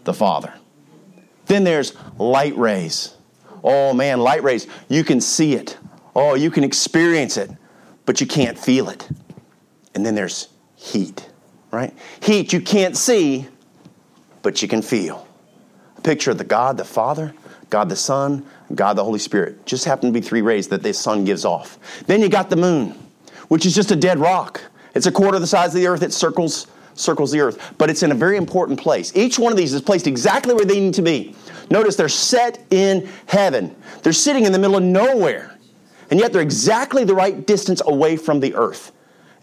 [0.05, 0.53] The Father.
[1.47, 3.17] Then there's light rays.
[3.65, 5.77] Oh man, light rays, you can see it.
[6.15, 7.51] Oh, you can experience it,
[8.05, 9.09] but you can't feel it.
[9.93, 10.47] And then there's
[10.77, 11.29] heat,
[11.69, 11.93] right?
[12.21, 13.49] Heat you can't see,
[14.43, 15.27] but you can feel.
[15.97, 17.33] A picture of the God the Father,
[17.71, 19.65] God the Son, God the Holy Spirit.
[19.65, 21.79] Just happen to be three rays that the sun gives off.
[22.05, 22.91] Then you got the moon,
[23.47, 24.61] which is just a dead rock.
[24.93, 26.03] It's a quarter the size of the earth.
[26.03, 29.11] It circles circles the earth, but it's in a very important place.
[29.15, 31.35] Each one of these is placed exactly where they need to be.
[31.71, 33.75] Notice they're set in heaven.
[34.03, 35.57] They're sitting in the middle of nowhere.
[36.11, 38.91] And yet they're exactly the right distance away from the earth.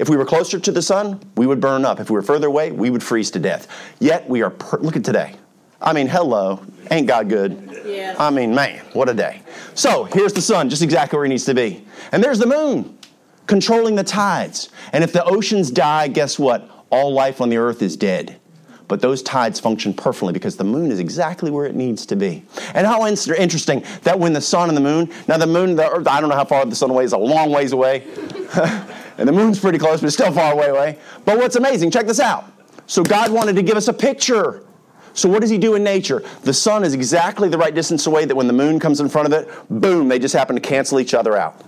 [0.00, 2.00] If we were closer to the sun, we would burn up.
[2.00, 3.68] If we were further away, we would freeze to death.
[3.98, 5.34] Yet we are, per- look at today.
[5.78, 6.64] I mean, hello.
[6.90, 7.82] Ain't God good?
[7.84, 8.18] Yes.
[8.18, 9.42] I mean, man, what a day.
[9.74, 11.84] So here's the sun, just exactly where he needs to be.
[12.12, 12.98] And there's the moon,
[13.46, 14.70] controlling the tides.
[14.94, 16.66] And if the oceans die, guess what?
[16.88, 18.40] All life on the earth is dead.
[18.88, 22.42] But those tides function perfectly because the moon is exactly where it needs to be.
[22.72, 26.08] And how interesting that when the sun and the moon, now the moon, the earth,
[26.08, 28.06] I don't know how far the sun away is, a long ways away.
[29.20, 30.98] and the moon's pretty close, but it's still far away away.
[31.24, 32.50] But what's amazing, check this out.
[32.87, 34.64] So God wanted to give us a picture.
[35.12, 36.24] So what does he do in nature?
[36.42, 39.33] The sun is exactly the right distance away that when the moon comes in front
[39.33, 41.62] of it, boom, they just happen to cancel each other out.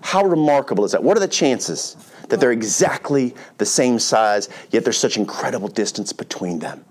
[0.00, 1.02] How remarkable is that?
[1.02, 1.96] What are the chances
[2.28, 6.84] that they're exactly the same size, yet there's such incredible distance between them.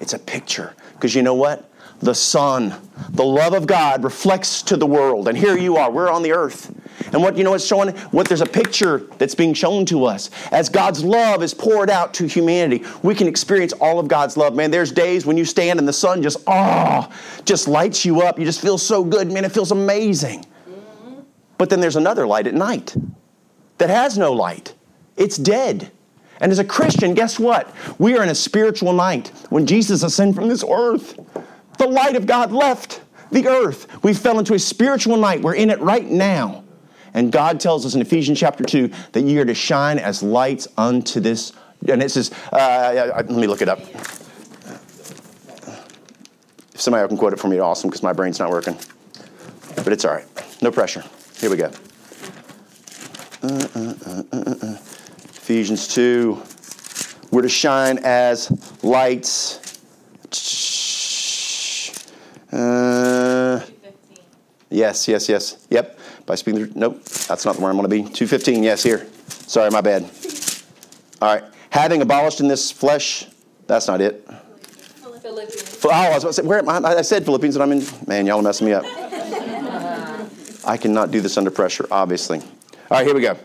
[0.00, 0.74] It's a picture.
[0.94, 1.68] Because you know what?
[2.02, 2.74] The Son,
[3.10, 5.28] the love of God reflects to the world.
[5.28, 6.74] And here you are, we're on the earth.
[7.12, 7.90] And what you know what's showing?
[8.10, 10.30] What there's a picture that's being shown to us.
[10.50, 14.54] As God's love is poured out to humanity, we can experience all of God's love.
[14.54, 17.08] Man, there's days when you stand and the sun just, oh,
[17.44, 18.38] just lights you up.
[18.38, 19.30] You just feel so good.
[19.30, 20.44] Man, it feels amazing.
[21.58, 22.96] But then there's another light at night
[23.78, 24.74] that has no light.
[25.16, 25.92] It's dead.
[26.40, 27.72] And as a Christian, guess what?
[27.98, 29.28] We are in a spiritual night.
[29.50, 31.20] When Jesus ascended from this earth,
[31.78, 34.02] the light of God left the earth.
[34.04, 35.42] We fell into a spiritual night.
[35.42, 36.64] We're in it right now.
[37.14, 40.68] And God tells us in Ephesians chapter 2 that you are to shine as lights
[40.78, 41.52] unto this.
[41.88, 43.80] And it says, uh, let me look it up.
[46.74, 48.78] If somebody can quote it for me, awesome, because my brain's not working.
[49.76, 50.26] But it's all right.
[50.62, 51.04] No pressure.
[51.38, 51.70] Here we go.
[53.42, 54.76] Uh, uh, uh,
[55.34, 56.42] Ephesians 2.
[57.30, 58.50] We're to shine as
[58.84, 59.71] lights.
[62.52, 63.64] Uh,
[64.68, 65.66] yes, yes, yes.
[65.70, 65.98] Yep.
[66.26, 66.72] By speaking through.
[66.78, 68.02] Nope, that's not the where I'm going to be.
[68.02, 68.62] 215.
[68.62, 69.06] Yes, here.
[69.28, 70.02] Sorry, my bad.
[71.20, 71.44] All right.
[71.70, 73.26] Having abolished in this flesh.
[73.66, 74.28] That's not it.
[75.22, 75.84] Philippians.
[75.84, 76.98] Oh, I was about to say, where I?
[76.98, 77.84] I said Philippians, and I'm in.
[78.06, 78.84] Man, y'all are messing me up.
[80.64, 82.38] I cannot do this under pressure, obviously.
[82.40, 82.46] All
[82.90, 83.36] right, here we go.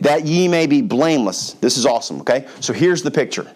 [0.00, 1.54] That ye may be blameless.
[1.54, 2.46] This is awesome, okay?
[2.60, 3.50] So here's the picture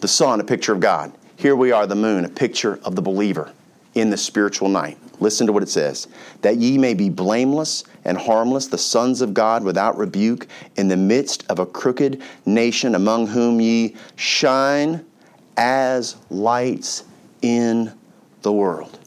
[0.00, 1.12] the sun, a picture of God.
[1.36, 3.52] Here we are, the moon, a picture of the believer
[3.94, 4.98] in the spiritual night.
[5.20, 6.08] Listen to what it says
[6.42, 10.96] that ye may be blameless and harmless, the sons of God without rebuke, in the
[10.96, 15.04] midst of a crooked nation among whom ye shine
[15.56, 17.04] as lights
[17.42, 17.92] in
[18.42, 18.98] the world.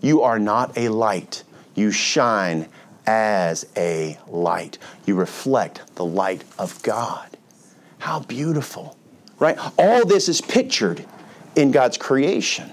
[0.00, 1.42] You are not a light,
[1.74, 2.68] you shine
[3.06, 4.78] as a light.
[5.06, 7.36] You reflect the light of God.
[7.98, 8.96] How beautiful,
[9.38, 9.58] right?
[9.78, 11.04] All this is pictured
[11.56, 12.70] in God's creation.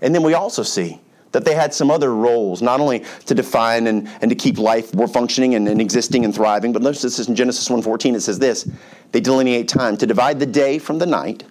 [0.00, 1.00] And then we also see
[1.32, 4.92] that they had some other roles, not only to define and, and to keep life
[5.10, 8.38] functioning and, and existing and thriving, but notice this is in Genesis 1.14, it says
[8.38, 8.68] this,
[9.10, 11.42] they delineate time to divide the day from the night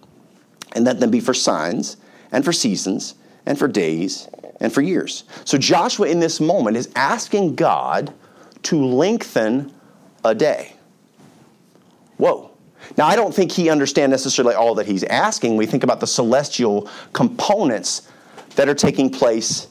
[0.73, 1.97] and let them be for signs
[2.31, 4.29] and for seasons and for days
[4.61, 5.25] and for years.
[5.43, 8.13] So Joshua in this moment is asking God
[8.63, 9.73] to lengthen
[10.23, 10.77] a day.
[12.17, 12.51] Whoa.
[12.97, 15.57] Now, I don't think he understands necessarily all that he's asking.
[15.57, 18.09] We think about the celestial components
[18.55, 19.67] that are taking place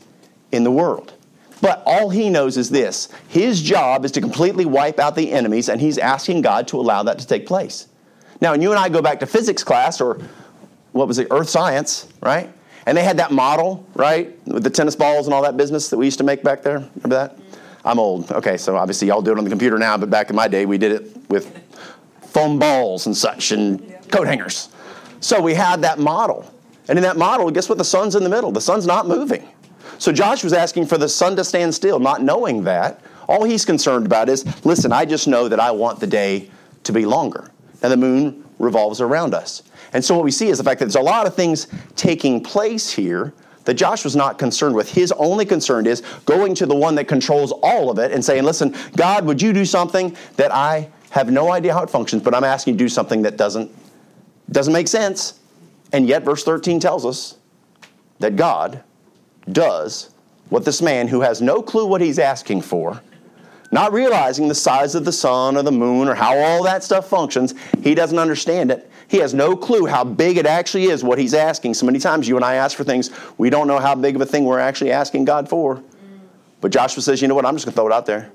[0.50, 1.12] in the world.
[1.60, 5.68] But all he knows is this his job is to completely wipe out the enemies,
[5.68, 7.86] and he's asking God to allow that to take place.
[8.40, 10.20] Now, and you and I go back to physics class, or
[10.90, 12.52] what was it, earth science, right?
[12.86, 15.96] And they had that model, right, with the tennis balls and all that business that
[15.96, 16.78] we used to make back there.
[16.96, 17.38] Remember that?
[17.84, 18.30] I'm old.
[18.32, 20.66] Okay, so obviously y'all do it on the computer now, but back in my day
[20.66, 21.62] we did it with
[22.26, 24.68] foam balls and such and coat hangers.
[25.20, 26.52] So we had that model.
[26.88, 27.78] And in that model, guess what?
[27.78, 28.50] The sun's in the middle.
[28.50, 29.48] The sun's not moving.
[29.98, 33.00] So Josh was asking for the sun to stand still, not knowing that.
[33.28, 36.50] All he's concerned about is listen, I just know that I want the day
[36.84, 37.50] to be longer.
[37.82, 39.62] And the moon revolves around us.
[39.92, 42.42] And so what we see is the fact that there's a lot of things taking
[42.42, 43.32] place here
[43.64, 44.90] that Josh was not concerned with.
[44.90, 48.42] His only concern is going to the one that controls all of it and saying,
[48.42, 52.34] Listen, God, would you do something that I have no idea how it functions, but
[52.34, 53.70] I'm asking you to do something that doesn't,
[54.50, 55.38] doesn't make sense.
[55.92, 57.36] And yet, verse 13 tells us
[58.18, 58.82] that God
[59.50, 60.10] does
[60.48, 63.02] what this man who has no clue what he's asking for,
[63.70, 67.08] not realizing the size of the sun or the moon or how all that stuff
[67.08, 68.90] functions, he doesn't understand it.
[69.08, 71.74] He has no clue how big it actually is, what he's asking.
[71.74, 74.22] So many times you and I ask for things, we don't know how big of
[74.22, 75.82] a thing we're actually asking God for.
[76.60, 78.30] But Joshua says, you know what, I'm just going to throw it out there.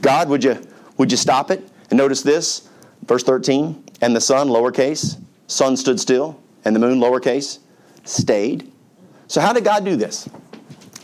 [0.00, 0.62] God, would you,
[0.96, 1.68] would you stop it?
[1.90, 2.68] And notice this,
[3.04, 7.58] verse 13, and the sun, lowercase, sun stood still, and the moon, lowercase,
[8.04, 8.70] stayed.
[9.26, 10.28] So how did God do this?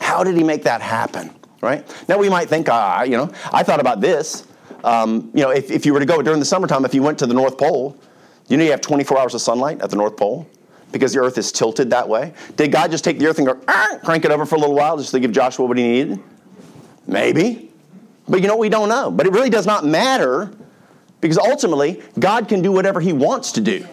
[0.00, 1.30] How did he make that happen?
[1.60, 1.84] Right?
[2.08, 4.46] Now we might think, ah, you know, I thought about this.
[4.82, 7.18] Um, you know, if, if you were to go during the summertime, if you went
[7.20, 7.98] to the North Pole,
[8.48, 10.46] you know you have 24 hours of sunlight at the North Pole
[10.92, 12.34] because the earth is tilted that way.
[12.56, 14.74] Did God just take the earth and go, ah, crank it over for a little
[14.74, 16.22] while just to give Joshua what he needed?
[17.06, 17.70] Maybe.
[18.28, 19.10] But you know, we don't know.
[19.10, 20.52] But it really does not matter
[21.24, 23.86] because ultimately, God can do whatever He wants to do.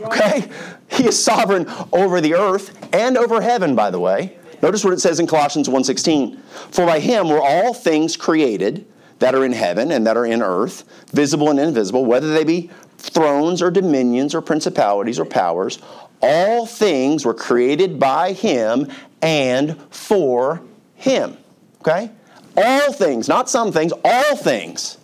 [0.00, 0.48] Okay?
[0.90, 4.36] He is sovereign over the earth and over heaven, by the way.
[4.62, 6.38] Notice what it says in Colossians 1:16.
[6.70, 8.86] For by him were all things created
[9.18, 12.70] that are in heaven and that are in earth, visible and invisible, whether they be
[12.98, 15.78] thrones or dominions or principalities or powers,
[16.22, 20.62] all things were created by him and for
[20.94, 21.36] him.
[21.80, 22.10] Okay?
[22.56, 24.98] All things, not some things, all things.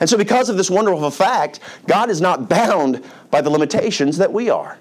[0.00, 4.32] And so, because of this wonderful fact, God is not bound by the limitations that
[4.32, 4.78] we are.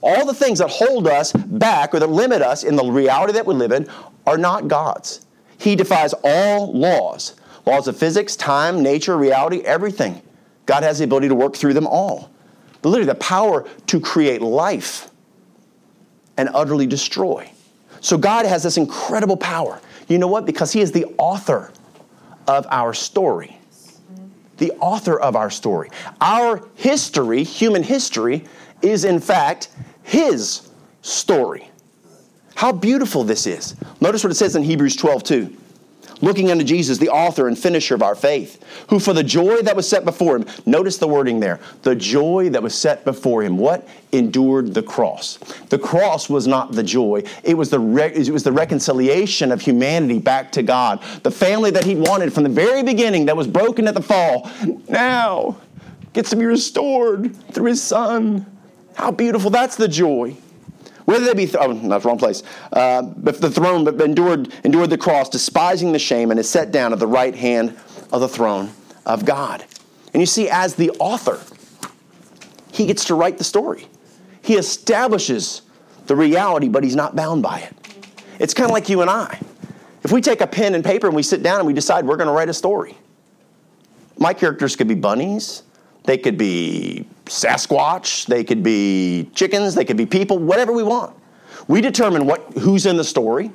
[0.00, 3.46] All the things that hold us back or that limit us in the reality that
[3.46, 3.88] we live in
[4.26, 5.26] are not God's.
[5.58, 7.34] He defies all laws
[7.66, 10.22] laws of physics, time, nature, reality, everything.
[10.64, 12.30] God has the ability to work through them all.
[12.80, 15.10] But literally, the power to create life
[16.38, 17.50] and utterly destroy.
[18.00, 19.80] So, God has this incredible power.
[20.08, 20.46] You know what?
[20.46, 21.70] Because He is the author
[22.46, 23.57] of our story
[24.58, 25.90] the author of our story.
[26.20, 28.44] Our history, human history,
[28.82, 29.68] is in fact
[30.02, 30.68] his
[31.02, 31.70] story.
[32.54, 33.76] How beautiful this is.
[34.00, 35.56] Notice what it says in Hebrews 12 2
[36.20, 39.76] looking unto Jesus, the author and finisher of our faith, who for the joy that
[39.76, 43.58] was set before him, notice the wording there, the joy that was set before him,
[43.58, 43.88] what?
[44.12, 45.38] Endured the cross.
[45.68, 49.60] The cross was not the joy, it was the, re- it was the reconciliation of
[49.60, 51.02] humanity back to God.
[51.22, 54.50] The family that he wanted from the very beginning that was broken at the fall,
[54.88, 55.56] now
[56.12, 58.46] gets to be restored through his son.
[58.94, 60.36] How beautiful, that's the joy.
[61.08, 64.90] Whether they be, th- oh, not wrong place, uh, but the throne, but endured, endured
[64.90, 67.78] the cross, despising the shame, and is set down at the right hand
[68.12, 68.72] of the throne
[69.06, 69.64] of God.
[70.12, 71.40] And you see, as the author,
[72.72, 73.86] he gets to write the story.
[74.42, 75.62] He establishes
[76.08, 77.74] the reality, but he's not bound by it.
[78.38, 79.40] It's kind of like you and I.
[80.04, 82.18] If we take a pen and paper and we sit down and we decide we're
[82.18, 82.98] going to write a story,
[84.18, 85.62] my characters could be bunnies,
[86.08, 91.14] they could be Sasquatch, they could be chickens, they could be people, whatever we want.
[91.68, 93.50] We determine what, who's in the story.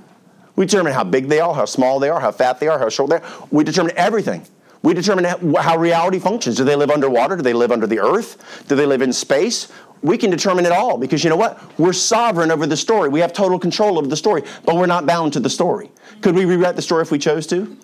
[0.56, 2.90] We determine how big they are, how small they are, how fat they are, how
[2.90, 3.48] short they are.
[3.50, 4.46] We determine everything.
[4.84, 5.26] We determine
[5.56, 6.56] how reality functions.
[6.56, 7.38] Do they live underwater?
[7.38, 8.64] Do they live under the earth?
[8.68, 9.72] Do they live in space?
[10.04, 11.60] We can determine it all because you know what?
[11.80, 13.10] We're sovereign over the story.
[13.10, 15.90] We have total control over the story, but we're not bound to the story.
[16.22, 17.76] Could we rewrite the story if we chose to?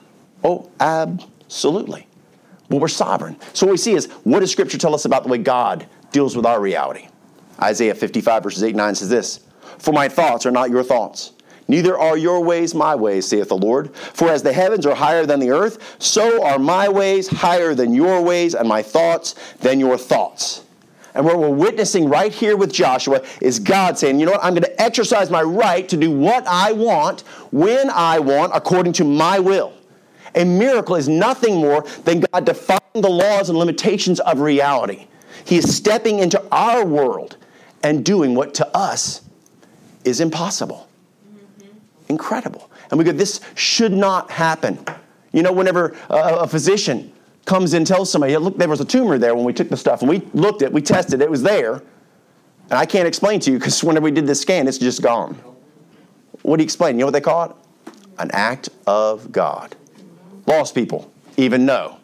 [0.43, 2.05] Oh, absolutely.
[2.69, 3.35] Well, we're sovereign.
[3.53, 6.35] So what we see is what does Scripture tell us about the way God deals
[6.35, 7.07] with our reality?
[7.61, 9.39] Isaiah 55, verses 8 and 9 says this
[9.79, 11.33] For my thoughts are not your thoughts,
[11.67, 13.95] neither are your ways my ways, saith the Lord.
[13.95, 17.93] For as the heavens are higher than the earth, so are my ways higher than
[17.93, 20.63] your ways, and my thoughts than your thoughts.
[21.15, 24.53] And what we're witnessing right here with Joshua is God saying, you know what, I'm
[24.53, 29.03] going to exercise my right to do what I want, when I want, according to
[29.03, 29.73] my will.
[30.35, 35.07] A miracle is nothing more than God defying the laws and limitations of reality.
[35.45, 37.37] He is stepping into our world
[37.83, 39.21] and doing what to us
[40.03, 40.87] is impossible.
[41.27, 41.69] Mm-hmm.
[42.09, 42.69] Incredible.
[42.89, 44.83] And we go, this should not happen.
[45.31, 47.13] You know, whenever a, a physician
[47.45, 49.77] comes in and tells somebody, look, there was a tumor there when we took the
[49.77, 51.81] stuff and we looked at, it, we tested, it, it was there.
[52.69, 55.33] And I can't explain to you because whenever we did the scan, it's just gone.
[56.43, 56.95] What do you explain?
[56.95, 57.55] You know what they call it?
[58.19, 59.75] An act of God.
[60.49, 61.99] Lost people even know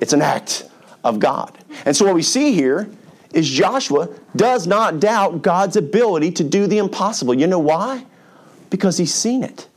[0.00, 0.68] it's an act
[1.04, 1.56] of God.
[1.84, 2.90] And so what we see here
[3.32, 7.32] is Joshua does not doubt God's ability to do the impossible.
[7.32, 8.04] You know why?
[8.70, 9.68] Because he's seen it.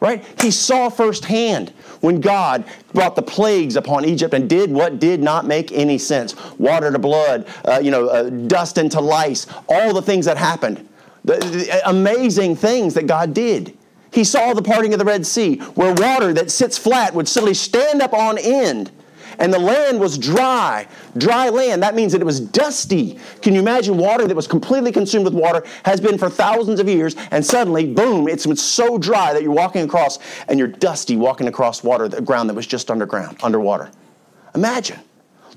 [0.00, 0.24] Right?
[0.40, 1.70] He saw firsthand
[2.00, 6.34] when God brought the plagues upon Egypt and did what did not make any sense
[6.58, 10.86] water to blood, uh, you know, uh, dust into lice, all the things that happened.
[11.24, 13.75] The, the amazing things that God did.
[14.16, 17.52] He saw the parting of the Red Sea, where water that sits flat would suddenly
[17.52, 18.90] stand up on end
[19.38, 20.88] and the land was dry,
[21.18, 21.82] dry land.
[21.82, 23.18] That means that it was dusty.
[23.42, 26.88] Can you imagine water that was completely consumed with water has been for thousands of
[26.88, 31.48] years, and suddenly, boom, it's so dry that you're walking across and you're dusty walking
[31.48, 33.90] across water, the ground that was just underground, underwater.
[34.54, 35.00] Imagine.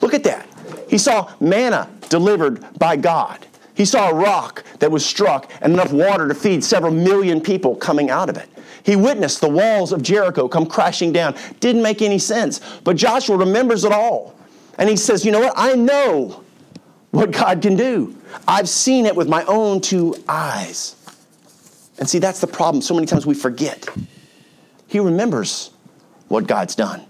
[0.01, 0.45] Look at that.
[0.89, 3.45] He saw manna delivered by God.
[3.79, 7.77] He saw a rock that was struck and enough water to feed several million people
[7.77, 8.49] coming out of it.
[8.83, 11.33] He witnessed the walls of Jericho come crashing down.
[11.61, 12.59] Didn't make any sense.
[12.83, 14.35] But Joshua remembers it all.
[14.77, 15.53] And he says, You know what?
[15.55, 16.43] I know
[17.11, 18.13] what God can do.
[18.49, 20.97] I've seen it with my own two eyes.
[21.99, 22.81] And see, that's the problem.
[22.81, 23.87] So many times we forget.
[24.87, 25.71] He remembers
[26.27, 27.05] what God's done,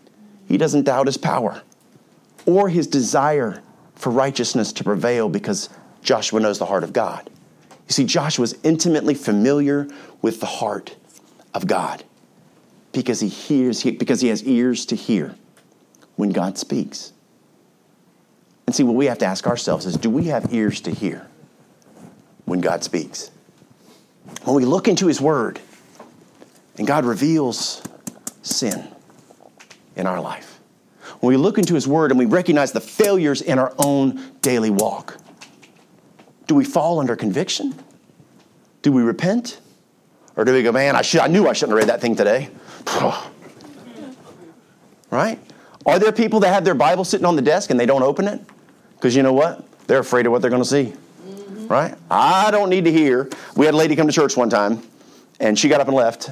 [0.47, 1.63] he doesn't doubt his power
[2.45, 3.63] or his desire
[3.95, 5.69] for righteousness to prevail because
[6.01, 7.29] Joshua knows the heart of God.
[7.87, 9.87] You see, Joshua is intimately familiar
[10.21, 10.95] with the heart
[11.53, 12.03] of God
[12.91, 15.35] because he hears, because he has ears to hear
[16.15, 17.13] when God speaks.
[18.67, 21.25] And see, what we have to ask ourselves is do we have ears to hear
[22.45, 23.31] when God speaks?
[24.43, 25.59] When we look into his word
[26.77, 27.81] and God reveals
[28.43, 28.87] sin
[29.95, 30.59] in our life,
[31.19, 34.69] when we look into his word and we recognize the failures in our own daily
[34.69, 35.17] walk,
[36.49, 37.75] do we fall under conviction?
[38.81, 39.61] Do we repent?
[40.35, 42.15] Or do we go, man, I, should, I knew I shouldn't have read that thing
[42.15, 42.49] today?
[45.11, 45.39] right?
[45.85, 48.27] Are there people that have their Bible sitting on the desk and they don't open
[48.27, 48.41] it?
[48.95, 49.63] Because you know what?
[49.85, 50.85] They're afraid of what they're going to see.
[51.21, 51.67] Mm-hmm.
[51.67, 51.95] Right?
[52.09, 53.29] I don't need to hear.
[53.55, 54.81] We had a lady come to church one time
[55.39, 56.31] and she got up and left.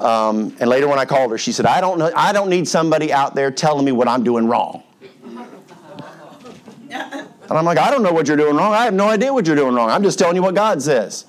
[0.00, 2.66] Um, and later when I called her, she said, I don't, know, I don't need
[2.66, 4.82] somebody out there telling me what I'm doing wrong.
[7.48, 8.72] And I'm like, I don't know what you're doing wrong.
[8.72, 9.90] I have no idea what you're doing wrong.
[9.90, 11.26] I'm just telling you what God says.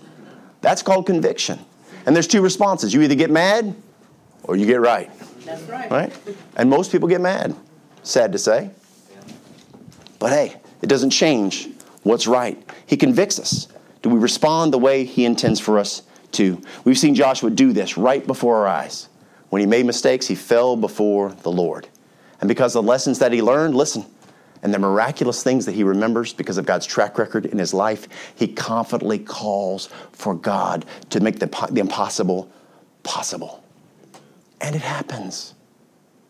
[0.62, 1.60] That's called conviction.
[2.06, 2.94] And there's two responses.
[2.94, 3.76] You either get mad
[4.44, 5.12] or you get right.
[5.46, 5.92] That's right.
[5.92, 6.14] Right?
[6.56, 7.56] And most people get mad.
[8.04, 8.72] Sad to say.
[10.20, 11.70] But hey, it doesn't change
[12.04, 12.58] what's right.
[12.86, 13.68] He convicts us.
[14.02, 16.04] Do we respond the way he intends for us
[16.34, 16.62] to?
[16.84, 19.10] We've seen Joshua do this right before our eyes.
[19.50, 21.88] When he made mistakes, he fell before the Lord.
[22.40, 24.06] And because of the lessons that he learned, listen,
[24.66, 28.08] and the miraculous things that he remembers because of God's track record in his life,
[28.34, 32.52] he confidently calls for God to make the, the impossible
[33.04, 33.64] possible.
[34.60, 35.54] And it happens.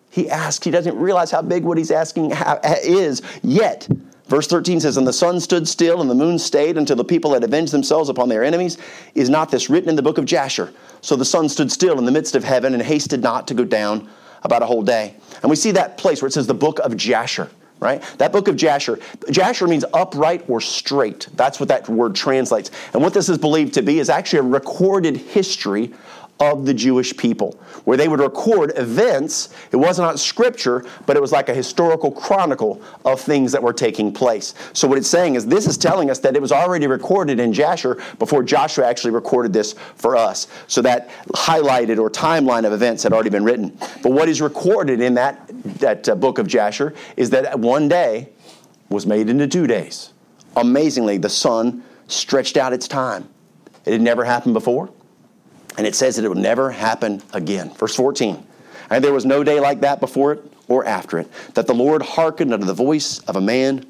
[0.09, 2.33] He asks, he doesn't realize how big what he's asking
[2.83, 3.87] is yet.
[4.27, 7.33] Verse 13 says, And the sun stood still, and the moon stayed until the people
[7.33, 8.77] had avenged themselves upon their enemies.
[9.13, 10.73] Is not this written in the book of Jasher?
[10.99, 13.63] So the sun stood still in the midst of heaven and hasted not to go
[13.63, 14.09] down
[14.43, 15.15] about a whole day.
[15.41, 17.49] And we see that place where it says the book of Jasher
[17.79, 18.01] right?
[18.17, 18.99] That book of Jasher.
[19.29, 21.27] Jasher means upright or straight.
[21.35, 22.71] That's what that word translates.
[22.93, 25.93] And what this is believed to be is actually a recorded history
[26.39, 27.53] of the Jewish people,
[27.85, 29.49] where they would record events.
[29.71, 33.73] It was not scripture, but it was like a historical chronicle of things that were
[33.73, 34.53] taking place.
[34.73, 37.53] So, what it's saying is this is telling us that it was already recorded in
[37.53, 40.47] Jasher before Joshua actually recorded this for us.
[40.67, 43.77] So, that highlighted or timeline of events had already been written.
[44.03, 45.47] But what is recorded in that,
[45.79, 48.29] that uh, book of Jasher is that one day
[48.89, 50.11] was made into two days.
[50.57, 53.27] Amazingly, the sun stretched out its time.
[53.85, 54.89] It had never happened before.
[55.77, 57.73] And it says that it will never happen again.
[57.73, 58.45] Verse 14.
[58.89, 62.01] And there was no day like that before it or after it, that the Lord
[62.01, 63.85] hearkened unto the voice of a man,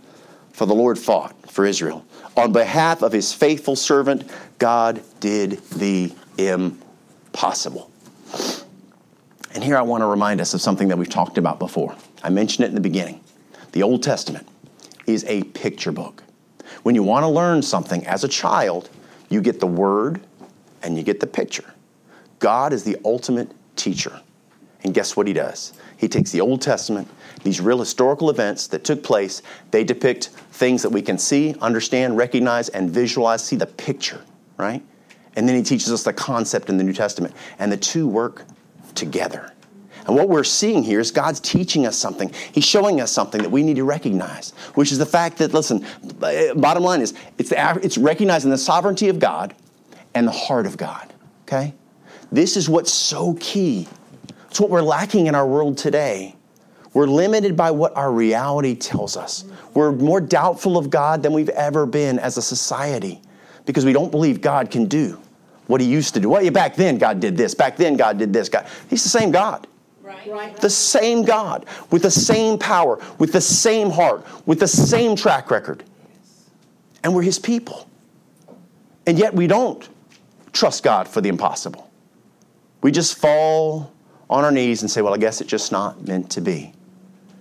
[0.51, 2.05] for the Lord fought for Israel.
[2.35, 7.91] On behalf of his faithful servant, God did the impossible.
[9.53, 11.95] And here I want to remind us of something that we've talked about before.
[12.23, 13.21] I mentioned it in the beginning.
[13.71, 14.47] The Old Testament
[15.07, 16.23] is a picture book.
[16.83, 18.89] When you want to learn something as a child,
[19.29, 20.19] you get the word
[20.83, 21.74] and you get the picture.
[22.45, 24.21] God is the ultimate teacher.
[24.83, 25.73] And guess what he does?
[25.97, 27.07] He takes the Old Testament,
[27.43, 29.41] these real historical events that took place,
[29.71, 34.21] they depict things that we can see, understand, recognize, and visualize, see the picture,
[34.57, 34.83] right?
[35.35, 37.33] And then he teaches us the concept in the New Testament.
[37.57, 38.45] And the two work
[38.93, 39.51] together.
[40.05, 42.31] And what we're seeing here is God's teaching us something.
[42.51, 45.83] He's showing us something that we need to recognize, which is the fact that, listen,
[46.21, 49.55] eh, bottom line is it's, the, it's recognizing the sovereignty of God
[50.13, 51.11] and the heart of God,
[51.47, 51.73] okay?
[52.31, 53.87] This is what's so key.
[54.49, 56.35] It's what we're lacking in our world today.
[56.93, 59.43] We're limited by what our reality tells us.
[59.73, 63.21] We're more doubtful of God than we've ever been as a society
[63.65, 65.19] because we don't believe God can do
[65.67, 66.29] what he used to do.
[66.29, 67.53] Well, back then God did this.
[67.53, 68.47] Back then God did this.
[68.47, 69.67] God, he's the same God.
[70.01, 70.55] Right.
[70.57, 75.51] The same God with the same power, with the same heart, with the same track
[75.51, 75.83] record.
[77.03, 77.89] And we're his people.
[79.05, 79.87] And yet we don't
[80.53, 81.84] trust God for the impossible.
[82.85, 83.91] We just fall
[84.29, 86.71] on our knees and say, well, I guess it's just not meant to be.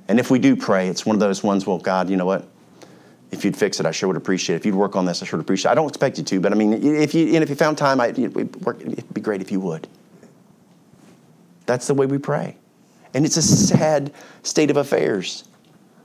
[0.09, 2.49] And if we do pray, it's one of those ones, well, God, you know what?
[3.31, 4.61] if you'd fix it, I sure would appreciate it.
[4.61, 5.73] If you'd work on this, I sure would appreciate it.
[5.73, 8.01] I don't expect you to, but I mean, if you, and if you found time,
[8.01, 9.87] I, it'd, it'd be great if you would.
[11.67, 12.57] That's the way we pray.
[13.13, 14.15] And it's a sad
[14.45, 15.45] state of affairs.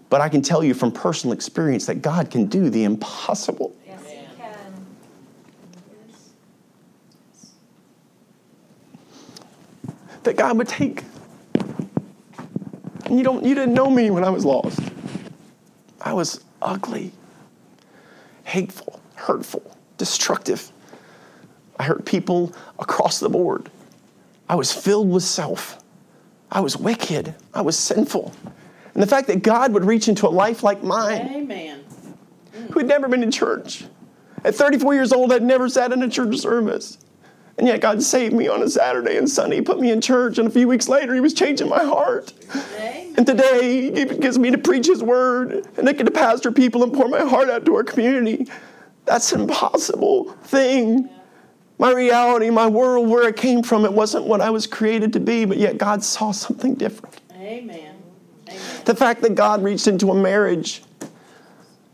[0.09, 3.73] But I can tell you from personal experience that God can do the impossible.
[3.87, 4.85] Yes, He can.
[10.29, 11.03] That God would take.
[13.05, 14.79] And you don't you didn't know me when I was lost.
[15.99, 17.11] I was ugly
[18.43, 20.71] hateful, hurtful, destructive.
[21.79, 23.71] I hurt people across the board.
[24.47, 25.83] I was filled with self.
[26.51, 27.33] I was wicked.
[27.55, 28.31] I was sinful.
[28.93, 31.83] And the fact that God would reach into a life like mine, Amen.
[32.69, 33.83] who had never been in church,
[34.43, 36.99] at 34 years old, I'd never sat in a church service.
[37.59, 40.37] And yet God saved me on a Saturday and Sunday, he put me in church,
[40.37, 42.31] and a few weeks later, He was changing my heart.
[43.17, 46.83] And today, He gives me to preach His word, and I get to pastor people
[46.83, 48.47] and pour my heart out to our community.
[49.03, 51.09] That's an impossible thing.
[51.79, 55.19] My reality, my world, where it came from, it wasn't what I was created to
[55.19, 57.19] be, but yet God saw something different.
[57.33, 58.01] Amen.
[58.47, 58.61] Amen.
[58.85, 60.81] The fact that God reached into a marriage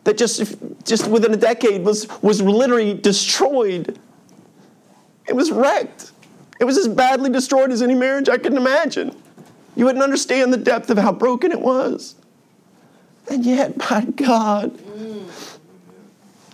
[0.04, 0.44] that just,
[0.84, 4.00] just within a decade was, was literally destroyed
[5.28, 6.12] it was wrecked.
[6.60, 9.16] It was as badly destroyed as any marriage I can imagine.
[9.76, 12.16] You wouldn't understand the depth of how broken it was.
[13.30, 14.80] And yet, by God,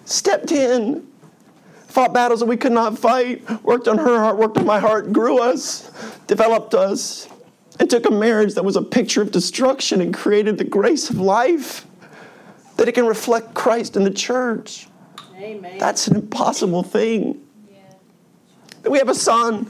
[0.06, 1.06] stepped in,
[1.88, 5.12] fought battles that we could not fight, worked on her heart, worked on my heart,
[5.12, 5.92] grew us,
[6.28, 7.28] developed us,
[7.80, 11.20] and took a marriage that was a picture of destruction and created the grace of
[11.20, 11.86] life
[12.78, 14.88] that it can reflect Christ in the church.
[15.36, 15.78] Amen.
[15.78, 17.41] That's an impossible thing.
[18.84, 19.70] We have a son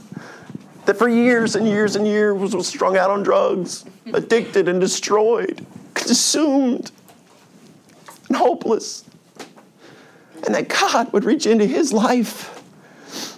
[0.85, 5.65] that for years and years and years was strung out on drugs, addicted and destroyed,
[5.93, 6.91] consumed,
[8.27, 9.05] and hopeless.
[10.45, 12.57] And that God would reach into his life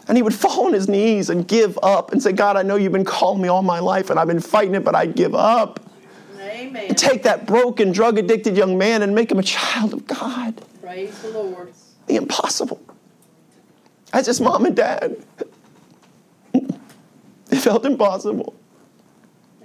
[0.08, 2.76] and he would fall on his knees and give up and say, God, I know
[2.76, 5.36] you've been calling me all my life and I've been fighting it, but I give
[5.36, 5.80] up.
[6.40, 6.88] Amen.
[6.90, 10.62] And take that broken, drug addicted young man and make him a child of God.
[10.82, 11.74] Praise the Lord.
[12.08, 12.82] The impossible.
[14.12, 15.24] As his mom and dad
[17.64, 18.54] felt impossible.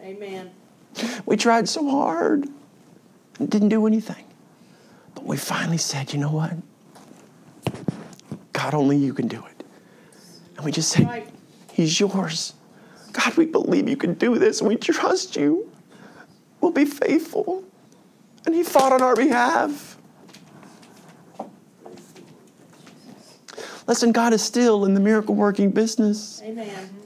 [0.00, 0.50] Amen.
[1.26, 2.48] We tried so hard
[3.38, 4.24] and didn't do anything.
[5.14, 6.52] But we finally said, you know what?
[8.52, 9.64] God, only you can do it.
[10.56, 11.28] And we just said, right.
[11.72, 12.54] He's yours.
[13.12, 15.70] God, we believe you can do this and we trust you.
[16.60, 17.64] We'll be faithful.
[18.46, 19.96] And He fought on our behalf.
[23.86, 26.42] Listen, God is still in the miracle working business.
[26.44, 26.97] Amen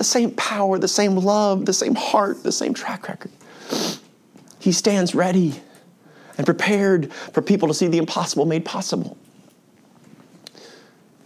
[0.00, 3.30] the same power, the same love, the same heart, the same track record.
[4.58, 5.60] He stands ready
[6.38, 9.18] and prepared for people to see the impossible made possible.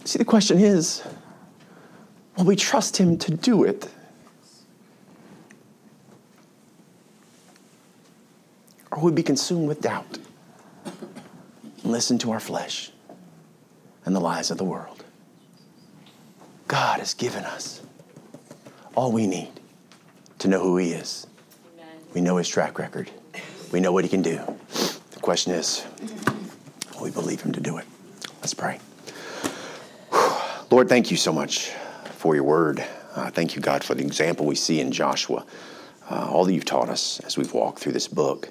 [0.03, 1.01] See, the question is
[2.35, 3.89] will we trust Him to do it?
[8.91, 10.19] Or will we be consumed with doubt
[10.83, 12.91] and listen to our flesh
[14.03, 15.05] and the lies of the world?
[16.67, 17.81] God has given us
[18.95, 19.51] all we need
[20.39, 21.27] to know who He is.
[21.75, 21.87] Amen.
[22.13, 23.11] We know His track record,
[23.71, 24.39] we know what He can do.
[25.11, 25.85] The question is,
[26.95, 27.85] will we believe Him to do it?
[28.41, 28.79] Let's pray.
[30.71, 31.71] Lord, thank you so much
[32.11, 32.83] for your word.
[33.15, 35.45] Uh, thank you, God, for the example we see in Joshua.
[36.09, 38.49] Uh, all that you've taught us as we've walked through this book.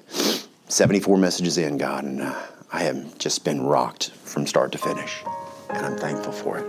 [0.67, 2.35] 74 messages in, God, and uh,
[2.73, 5.23] I have just been rocked from start to finish,
[5.69, 6.65] and I'm thankful for it.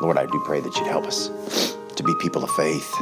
[0.00, 3.00] Lord, I do pray that you'd help us to be people of faith.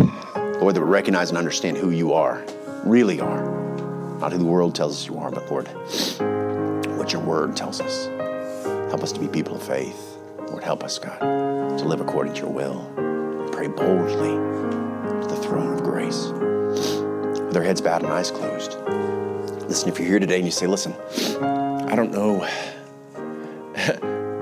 [0.60, 2.44] Lord, that we recognize and understand who you are,
[2.84, 3.42] really are.
[4.18, 5.68] Not who the world tells us you are, but Lord,
[6.98, 8.06] what your word tells us.
[8.90, 10.18] Help us to be people of faith.
[10.48, 11.18] Lord, help us, God,
[11.78, 12.84] to live according to your will.
[13.52, 14.34] Pray boldly
[15.22, 16.26] to the throne of grace.
[16.26, 18.76] With our heads bowed and eyes closed.
[19.68, 20.92] Listen, if you're here today and you say, listen,
[21.88, 22.46] I don't know,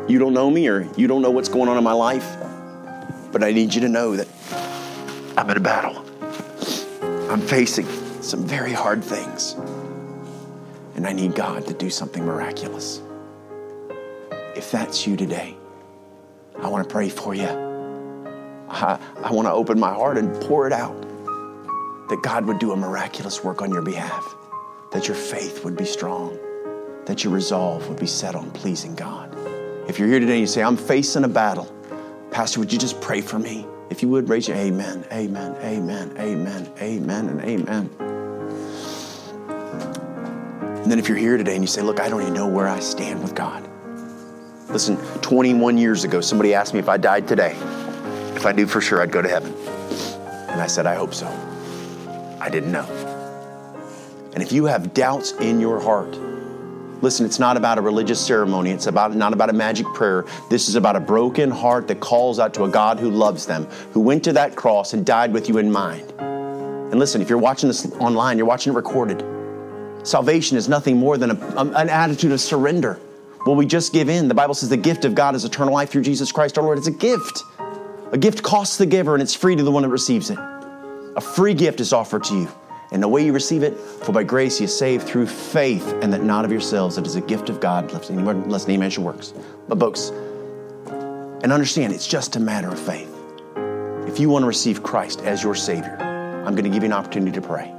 [0.08, 2.36] you don't know me or you don't know what's going on in my life,
[3.30, 4.26] but I need you to know that
[5.38, 6.04] I'm in a battle.
[7.30, 7.86] I'm facing
[8.20, 9.52] some very hard things.
[10.96, 13.00] And I need God to do something miraculous.
[14.56, 15.56] If that's you today,
[16.60, 17.46] I want to pray for you.
[18.68, 21.00] I, I want to open my heart and pour it out
[22.08, 24.34] that God would do a miraculous work on your behalf,
[24.90, 26.36] that your faith would be strong,
[27.06, 29.32] that your resolve would be set on pleasing God.
[29.88, 31.72] If you're here today and you say, I'm facing a battle,
[32.32, 33.68] Pastor, would you just pray for me?
[33.90, 37.90] If you would, raise your amen, amen, amen, amen, amen, and amen.
[40.82, 42.68] And then if you're here today and you say, Look, I don't even know where
[42.68, 43.68] I stand with God.
[44.70, 47.56] Listen, 21 years ago, somebody asked me if I died today,
[48.34, 49.54] if I knew for sure I'd go to heaven.
[50.50, 51.26] And I said, I hope so.
[52.40, 52.86] I didn't know.
[54.34, 56.14] And if you have doubts in your heart,
[57.00, 58.70] listen, it's not about a religious ceremony.
[58.70, 60.24] It's about not about a magic prayer.
[60.50, 63.64] This is about a broken heart that calls out to a God who loves them,
[63.92, 66.12] who went to that cross and died with you in mind.
[66.18, 69.22] And listen, if you're watching this online, you're watching it recorded.
[70.06, 72.98] Salvation is nothing more than a, an attitude of surrender.
[73.44, 74.28] Will we just give in?
[74.28, 76.78] The Bible says the gift of God is eternal life through Jesus Christ our Lord.
[76.78, 77.42] It's a gift.
[78.12, 80.38] A gift costs the giver and it's free to the one that receives it.
[80.38, 82.48] A free gift is offered to you.
[82.90, 86.12] And the way you receive it, for by grace you are saved through faith, and
[86.12, 86.96] that not of yourselves.
[86.96, 89.34] It is a gift of God, lest any man should works.
[89.68, 90.10] But folks,
[91.42, 93.14] and understand it's just a matter of faith.
[94.08, 95.98] If you want to receive Christ as your Savior,
[96.46, 97.72] I'm going to give you an opportunity to pray.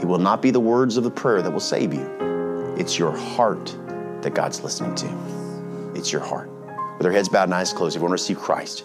[0.00, 2.74] It will not be the words of the prayer that will save you.
[2.78, 3.76] It's your heart
[4.22, 5.92] that God's listening to.
[5.94, 6.50] It's your heart.
[6.96, 8.84] With our heads bowed and eyes closed, if you want to receive Christ,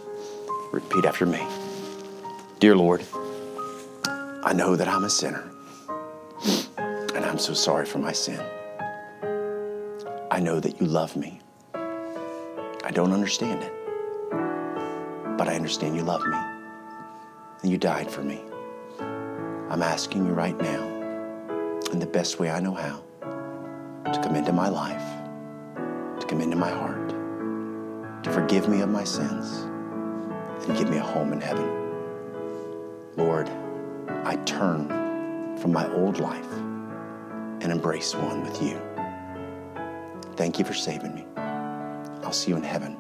[0.72, 1.44] repeat after me.
[2.60, 3.04] Dear Lord,
[4.48, 5.52] I know that I'm a sinner,
[6.78, 8.40] and I'm so sorry for my sin.
[10.32, 11.42] I know that you love me.
[11.74, 13.74] I don't understand it,
[15.38, 16.38] but I understand you love me,
[17.62, 18.40] and you died for me.
[19.70, 20.82] I'm asking you right now
[21.92, 23.04] in the best way I know how
[24.06, 25.04] to come into my life,
[26.22, 27.10] to come into my heart,
[28.24, 29.64] to forgive me of my sins,
[30.70, 31.68] and give me a home in heaven.
[33.18, 33.52] Lord,
[34.26, 34.88] I turn
[35.58, 36.52] from my old life
[37.62, 38.80] and embrace one with you.
[40.36, 41.26] Thank you for saving me.
[42.24, 42.94] I'll see you in heaven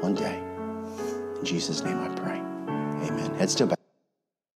[0.00, 0.38] one day.
[1.38, 2.38] In Jesus' name I pray.
[3.08, 3.34] Amen.
[3.36, 3.77] Head still back.